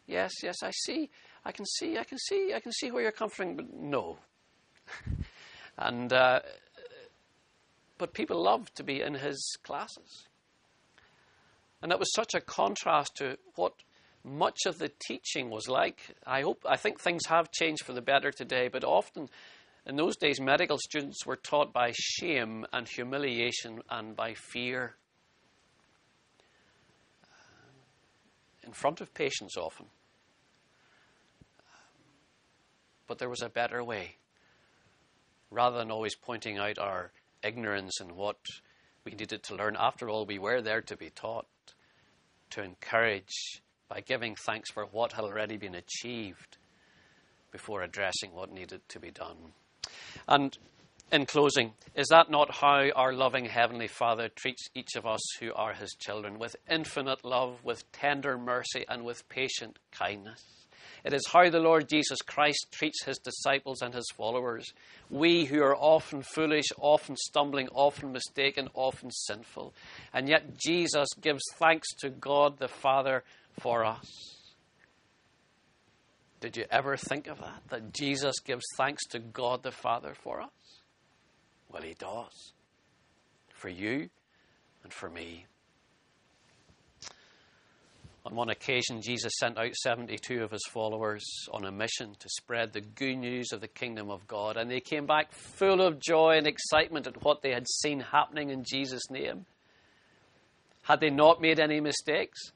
Yes, 0.09 0.31
yes, 0.41 0.63
I 0.63 0.71
see. 0.71 1.09
I 1.45 1.51
can 1.51 1.65
see. 1.65 1.99
I 1.99 2.03
can 2.03 2.17
see. 2.17 2.53
I 2.55 2.59
can 2.59 2.71
see 2.71 2.89
where 2.89 3.03
you're 3.03 3.11
coming 3.11 3.55
but 3.55 3.71
no. 3.71 4.17
and 5.77 6.11
uh, 6.11 6.39
but 7.99 8.13
people 8.13 8.41
loved 8.41 8.75
to 8.77 8.83
be 8.83 9.01
in 9.01 9.13
his 9.13 9.55
classes, 9.63 10.27
and 11.81 11.91
that 11.91 11.99
was 11.99 12.11
such 12.13 12.33
a 12.33 12.41
contrast 12.41 13.17
to 13.17 13.37
what 13.53 13.73
much 14.23 14.59
of 14.65 14.77
the 14.77 14.91
teaching 15.07 15.49
was 15.49 15.67
like. 15.67 15.99
I 16.25 16.41
hope. 16.41 16.63
I 16.67 16.75
think 16.75 16.99
things 16.99 17.25
have 17.27 17.51
changed 17.51 17.85
for 17.85 17.93
the 17.93 18.01
better 18.01 18.31
today, 18.31 18.67
but 18.67 18.83
often. 18.83 19.29
In 19.85 19.95
those 19.95 20.17
days, 20.17 20.39
medical 20.39 20.77
students 20.77 21.25
were 21.25 21.37
taught 21.37 21.73
by 21.73 21.91
shame 21.93 22.65
and 22.71 22.87
humiliation 22.87 23.81
and 23.89 24.15
by 24.15 24.33
fear. 24.33 24.95
In 28.63 28.73
front 28.73 29.01
of 29.01 29.13
patients, 29.13 29.57
often. 29.57 29.87
but 33.09 33.17
there 33.17 33.27
was 33.27 33.41
a 33.41 33.49
better 33.49 33.83
way. 33.83 34.15
Rather 35.49 35.79
than 35.79 35.91
always 35.91 36.15
pointing 36.15 36.59
out 36.59 36.77
our 36.77 37.11
ignorance 37.43 37.99
and 37.99 38.11
what 38.11 38.37
we 39.03 39.11
needed 39.11 39.41
to 39.41 39.55
learn, 39.55 39.75
after 39.77 40.07
all, 40.07 40.27
we 40.27 40.37
were 40.37 40.61
there 40.61 40.81
to 40.81 40.95
be 40.95 41.09
taught, 41.09 41.47
to 42.51 42.61
encourage 42.63 43.63
by 43.89 44.01
giving 44.01 44.35
thanks 44.35 44.71
for 44.71 44.85
what 44.85 45.13
had 45.13 45.25
already 45.25 45.57
been 45.57 45.75
achieved 45.75 46.57
before 47.51 47.81
addressing 47.81 48.33
what 48.33 48.51
needed 48.51 48.81
to 48.89 48.99
be 48.99 49.11
done. 49.11 49.53
And 50.27 50.57
in 51.11 51.25
closing, 51.25 51.73
is 51.95 52.07
that 52.09 52.29
not 52.29 52.55
how 52.55 52.89
our 52.95 53.11
loving 53.11 53.45
Heavenly 53.45 53.87
Father 53.87 54.29
treats 54.29 54.69
each 54.75 54.95
of 54.95 55.07
us 55.07 55.21
who 55.39 55.51
are 55.53 55.73
His 55.73 55.95
children? 55.97 56.37
With 56.37 56.55
infinite 56.69 57.25
love, 57.25 57.63
with 57.63 57.91
tender 57.91 58.37
mercy, 58.37 58.85
and 58.87 59.03
with 59.03 59.27
patient 59.27 59.79
kindness. 59.91 60.43
It 61.03 61.13
is 61.13 61.27
how 61.27 61.49
the 61.49 61.59
Lord 61.59 61.87
Jesus 61.87 62.21
Christ 62.21 62.67
treats 62.71 63.03
his 63.03 63.17
disciples 63.19 63.81
and 63.81 63.93
his 63.93 64.09
followers. 64.15 64.73
We 65.09 65.45
who 65.45 65.61
are 65.61 65.75
often 65.75 66.23
foolish, 66.23 66.65
often 66.77 67.15
stumbling, 67.15 67.69
often 67.69 68.11
mistaken, 68.11 68.69
often 68.73 69.09
sinful. 69.11 69.73
And 70.13 70.27
yet 70.27 70.57
Jesus 70.57 71.07
gives 71.21 71.41
thanks 71.57 71.87
to 72.01 72.09
God 72.09 72.59
the 72.59 72.67
Father 72.67 73.23
for 73.59 73.85
us. 73.85 74.35
Did 76.41 76.55
you 76.55 76.65
ever 76.71 76.95
think 76.95 77.27
of 77.27 77.39
that? 77.39 77.61
That 77.69 77.93
Jesus 77.93 78.39
gives 78.39 78.63
thanks 78.77 79.05
to 79.07 79.19
God 79.19 79.63
the 79.63 79.71
Father 79.71 80.13
for 80.13 80.41
us? 80.41 80.49
Well, 81.71 81.83
he 81.83 81.95
does. 81.95 82.53
For 83.53 83.69
you 83.69 84.09
and 84.83 84.93
for 84.93 85.09
me. 85.09 85.45
On 88.25 88.35
one 88.35 88.49
occasion, 88.49 89.01
Jesus 89.01 89.33
sent 89.39 89.57
out 89.57 89.73
72 89.73 90.43
of 90.43 90.51
his 90.51 90.65
followers 90.69 91.25
on 91.51 91.65
a 91.65 91.71
mission 91.71 92.15
to 92.19 92.29
spread 92.29 92.73
the 92.73 92.81
good 92.81 93.17
news 93.17 93.51
of 93.51 93.61
the 93.61 93.67
kingdom 93.67 94.09
of 94.09 94.27
God. 94.27 94.57
And 94.57 94.69
they 94.69 94.81
came 94.81 95.05
back 95.05 95.31
full 95.31 95.81
of 95.81 95.99
joy 95.99 96.37
and 96.37 96.45
excitement 96.45 97.07
at 97.07 97.23
what 97.23 97.41
they 97.41 97.51
had 97.51 97.67
seen 97.67 98.01
happening 98.01 98.49
in 98.49 98.63
Jesus' 98.63 99.09
name. 99.09 99.45
Had 100.83 100.99
they 100.99 101.09
not 101.09 101.41
made 101.41 101.59
any 101.59 101.79
mistakes? 101.79 102.51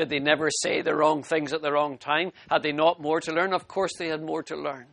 Did 0.00 0.08
they 0.08 0.18
never 0.18 0.48
say 0.50 0.80
the 0.80 0.96
wrong 0.96 1.22
things 1.22 1.52
at 1.52 1.60
the 1.60 1.70
wrong 1.70 1.98
time? 1.98 2.32
Had 2.48 2.62
they 2.62 2.72
not 2.72 3.02
more 3.02 3.20
to 3.20 3.34
learn? 3.34 3.52
Of 3.52 3.68
course, 3.68 3.92
they 3.98 4.08
had 4.08 4.22
more 4.22 4.42
to 4.44 4.56
learn. 4.56 4.86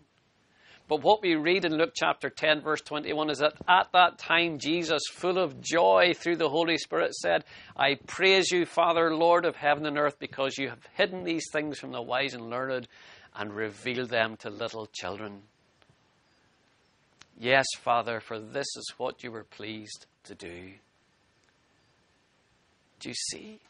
But 0.89 1.01
what 1.01 1.21
we 1.21 1.35
read 1.35 1.63
in 1.63 1.77
Luke 1.77 1.93
chapter 1.95 2.29
10, 2.29 2.59
verse 2.59 2.81
21 2.81 3.29
is 3.29 3.37
that 3.37 3.53
at 3.69 3.89
that 3.93 4.17
time, 4.17 4.59
Jesus, 4.59 5.03
full 5.09 5.37
of 5.37 5.61
joy 5.61 6.11
through 6.13 6.35
the 6.35 6.49
Holy 6.49 6.77
Spirit, 6.77 7.15
said, 7.15 7.45
I 7.77 7.99
praise 8.05 8.51
you, 8.51 8.65
Father, 8.65 9.15
Lord 9.15 9.45
of 9.45 9.55
heaven 9.55 9.85
and 9.85 9.97
earth, 9.97 10.19
because 10.19 10.57
you 10.57 10.67
have 10.67 10.85
hidden 10.95 11.23
these 11.23 11.45
things 11.53 11.79
from 11.79 11.93
the 11.93 12.01
wise 12.01 12.33
and 12.33 12.49
learned 12.49 12.89
and 13.33 13.53
revealed 13.53 14.09
them 14.09 14.35
to 14.41 14.49
little 14.49 14.89
children. 14.91 15.43
Yes, 17.39 17.65
Father, 17.79 18.19
for 18.19 18.39
this 18.39 18.67
is 18.75 18.93
what 18.97 19.23
you 19.23 19.31
were 19.31 19.45
pleased 19.45 20.05
to 20.25 20.35
do. 20.35 20.73
Do 22.99 23.07
you 23.07 23.15
see? 23.15 23.61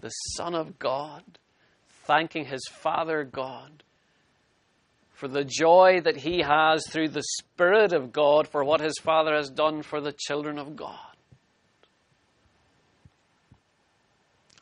The 0.00 0.08
Son 0.08 0.54
of 0.54 0.78
God 0.78 1.22
thanking 2.06 2.46
his 2.46 2.66
Father 2.66 3.22
God 3.24 3.82
for 5.12 5.28
the 5.28 5.44
joy 5.44 6.00
that 6.02 6.16
he 6.16 6.40
has 6.40 6.86
through 6.88 7.08
the 7.08 7.22
Spirit 7.38 7.92
of 7.92 8.10
God 8.10 8.48
for 8.48 8.64
what 8.64 8.80
his 8.80 8.96
Father 9.02 9.34
has 9.34 9.50
done 9.50 9.82
for 9.82 10.00
the 10.00 10.14
children 10.16 10.58
of 10.58 10.76
God. 10.76 10.98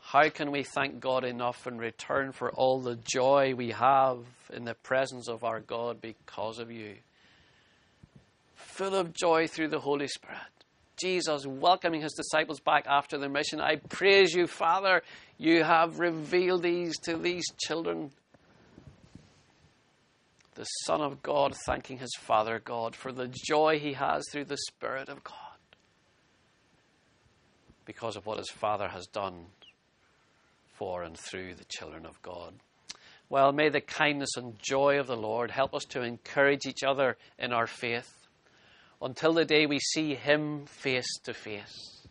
How 0.01 0.29
can 0.31 0.51
we 0.51 0.64
thank 0.64 1.01
God 1.01 1.24
enough 1.24 1.66
in 1.66 1.79
return 1.79 2.33
for 2.33 2.51
all 2.51 2.81
the 2.81 2.96
joy 2.96 3.55
we 3.55 3.70
have 3.70 4.18
in 4.53 4.64
the 4.64 4.74
presence 4.74 5.29
of 5.29 5.44
our 5.44 5.61
God 5.61 6.01
because 6.01 6.59
of 6.59 6.72
you? 6.72 6.94
Full 8.57 8.94
of 8.94 9.12
joy 9.12 9.46
through 9.46 9.68
the 9.68 9.81
Holy 9.81 10.09
Spirit. 10.09 10.58
Jesus 10.98 11.46
welcoming 11.46 12.02
his 12.02 12.12
disciples 12.12 12.61
back 12.61 12.84
after 12.87 13.18
their 13.18 13.28
mission. 13.28 13.61
I 13.61 13.76
praise 13.76 14.34
you, 14.34 14.46
Father. 14.46 15.02
You 15.38 15.64
have 15.64 15.98
revealed 15.98 16.62
these 16.62 16.98
to 17.00 17.16
these 17.16 17.44
children 17.58 18.11
the 20.58 20.64
Son 20.64 21.00
of 21.00 21.22
God 21.22 21.54
thanking 21.66 21.98
his 21.98 22.11
Father 22.18 22.58
God 22.58 22.96
for 22.96 23.12
the 23.12 23.28
joy 23.46 23.78
he 23.78 23.92
has 23.92 24.24
through 24.32 24.46
the 24.46 24.58
Spirit 24.66 25.08
of 25.08 25.22
God 25.22 25.34
because 27.84 28.16
of 28.16 28.26
what 28.26 28.38
his 28.38 28.50
Father 28.50 28.88
has 28.88 29.06
done 29.06 29.46
for 30.74 31.04
and 31.04 31.16
through 31.16 31.54
the 31.54 31.64
children 31.64 32.04
of 32.04 32.20
God. 32.22 32.54
Well, 33.30 33.52
may 33.52 33.68
the 33.68 33.80
kindness 33.80 34.30
and 34.37 34.58
joy 34.61 34.98
of 34.98 35.06
the 35.06 35.16
Lord 35.16 35.52
help 35.52 35.74
us 35.74 35.84
to 35.90 36.02
encourage 36.02 36.66
each 36.66 36.82
other 36.82 37.16
in 37.38 37.52
our 37.52 37.68
faith 37.68 38.12
until 39.00 39.32
the 39.32 39.44
day 39.44 39.66
we 39.66 39.78
see 39.78 40.14
him 40.14 40.66
face 40.66 41.18
to 41.24 41.34
face 41.34 42.06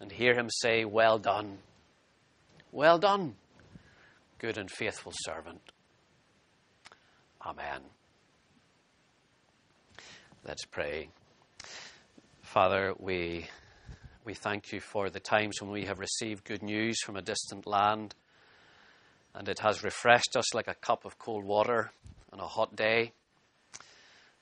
and 0.00 0.12
hear 0.12 0.34
him 0.34 0.48
say, 0.50 0.84
Well 0.84 1.18
done, 1.18 1.58
well 2.72 2.98
done, 2.98 3.34
good 4.38 4.58
and 4.58 4.70
faithful 4.70 5.12
servant. 5.14 5.72
Amen. 7.44 7.80
Let's 10.46 10.64
pray. 10.64 11.08
Father, 12.42 12.94
we, 12.98 13.46
we 14.24 14.34
thank 14.34 14.72
you 14.72 14.80
for 14.80 15.10
the 15.10 15.20
times 15.20 15.60
when 15.60 15.70
we 15.70 15.84
have 15.84 15.98
received 15.98 16.44
good 16.44 16.62
news 16.62 17.00
from 17.00 17.16
a 17.16 17.22
distant 17.22 17.66
land 17.66 18.14
and 19.34 19.48
it 19.48 19.58
has 19.58 19.84
refreshed 19.84 20.34
us 20.36 20.54
like 20.54 20.68
a 20.68 20.74
cup 20.74 21.04
of 21.04 21.18
cold 21.18 21.44
water 21.44 21.92
on 22.32 22.40
a 22.40 22.46
hot 22.46 22.74
day. 22.74 23.12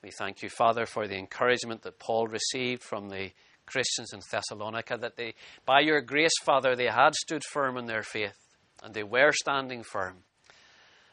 We 0.04 0.10
thank 0.10 0.42
you, 0.42 0.50
Father, 0.50 0.84
for 0.84 1.08
the 1.08 1.16
encouragement 1.16 1.80
that 1.80 1.98
Paul 1.98 2.26
received 2.26 2.82
from 2.82 3.08
the 3.08 3.30
Christians 3.64 4.12
in 4.12 4.20
Thessalonica, 4.30 4.98
that 4.98 5.16
they, 5.16 5.32
by 5.64 5.80
your 5.80 6.02
grace, 6.02 6.38
Father, 6.42 6.76
they 6.76 6.88
had 6.88 7.14
stood 7.14 7.42
firm 7.42 7.78
in 7.78 7.86
their 7.86 8.02
faith 8.02 8.36
and 8.82 8.92
they 8.92 9.02
were 9.02 9.32
standing 9.32 9.82
firm. 9.82 10.16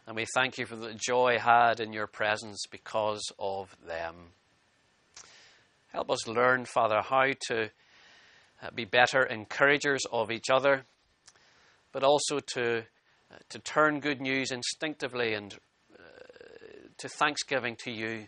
And 0.05 0.17
we 0.17 0.25
thank 0.35 0.57
you 0.57 0.65
for 0.65 0.75
the 0.75 0.93
joy 0.93 1.37
had 1.39 1.79
in 1.79 1.93
your 1.93 2.05
presence 2.05 2.63
because 2.69 3.23
of 3.39 3.73
them. 3.87 4.33
Help 5.93 6.11
us 6.11 6.27
learn, 6.27 6.65
Father, 6.65 6.99
how 7.01 7.27
to 7.47 7.69
uh, 8.61 8.71
be 8.75 8.83
better 8.83 9.23
encouragers 9.23 10.01
of 10.11 10.31
each 10.31 10.49
other, 10.51 10.83
but 11.93 12.03
also 12.03 12.41
to, 12.55 12.79
uh, 12.79 13.37
to 13.51 13.59
turn 13.59 14.01
good 14.01 14.19
news 14.19 14.51
instinctively 14.51 15.33
and 15.33 15.53
uh, 15.97 16.01
to 16.97 17.07
thanksgiving 17.07 17.77
to 17.85 17.89
you. 17.89 18.25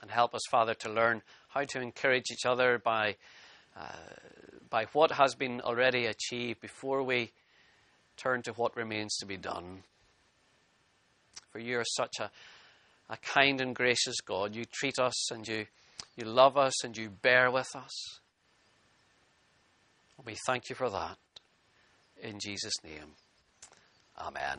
And 0.00 0.10
help 0.10 0.34
us, 0.34 0.42
Father, 0.50 0.74
to 0.74 0.92
learn 0.92 1.22
how 1.48 1.64
to 1.64 1.80
encourage 1.80 2.30
each 2.30 2.46
other 2.46 2.78
by, 2.78 3.16
uh, 3.76 3.86
by 4.70 4.86
what 4.92 5.12
has 5.12 5.34
been 5.34 5.60
already 5.60 6.06
achieved 6.06 6.60
before 6.60 7.02
we 7.02 7.32
turn 8.16 8.42
to 8.42 8.52
what 8.52 8.76
remains 8.76 9.16
to 9.16 9.26
be 9.26 9.36
done. 9.36 9.82
For 11.50 11.58
you 11.58 11.78
are 11.78 11.84
such 11.84 12.14
a, 12.20 12.30
a 13.08 13.16
kind 13.16 13.60
and 13.60 13.74
gracious 13.74 14.20
God. 14.24 14.54
You 14.54 14.64
treat 14.64 14.98
us 14.98 15.30
and 15.32 15.46
you, 15.46 15.66
you 16.16 16.24
love 16.24 16.56
us 16.56 16.84
and 16.84 16.96
you 16.96 17.10
bear 17.10 17.50
with 17.50 17.74
us. 17.74 18.20
We 20.24 20.36
thank 20.46 20.68
you 20.68 20.74
for 20.74 20.90
that. 20.90 21.16
In 22.22 22.38
Jesus' 22.40 22.74
name. 22.84 23.14
Amen. 24.18 24.58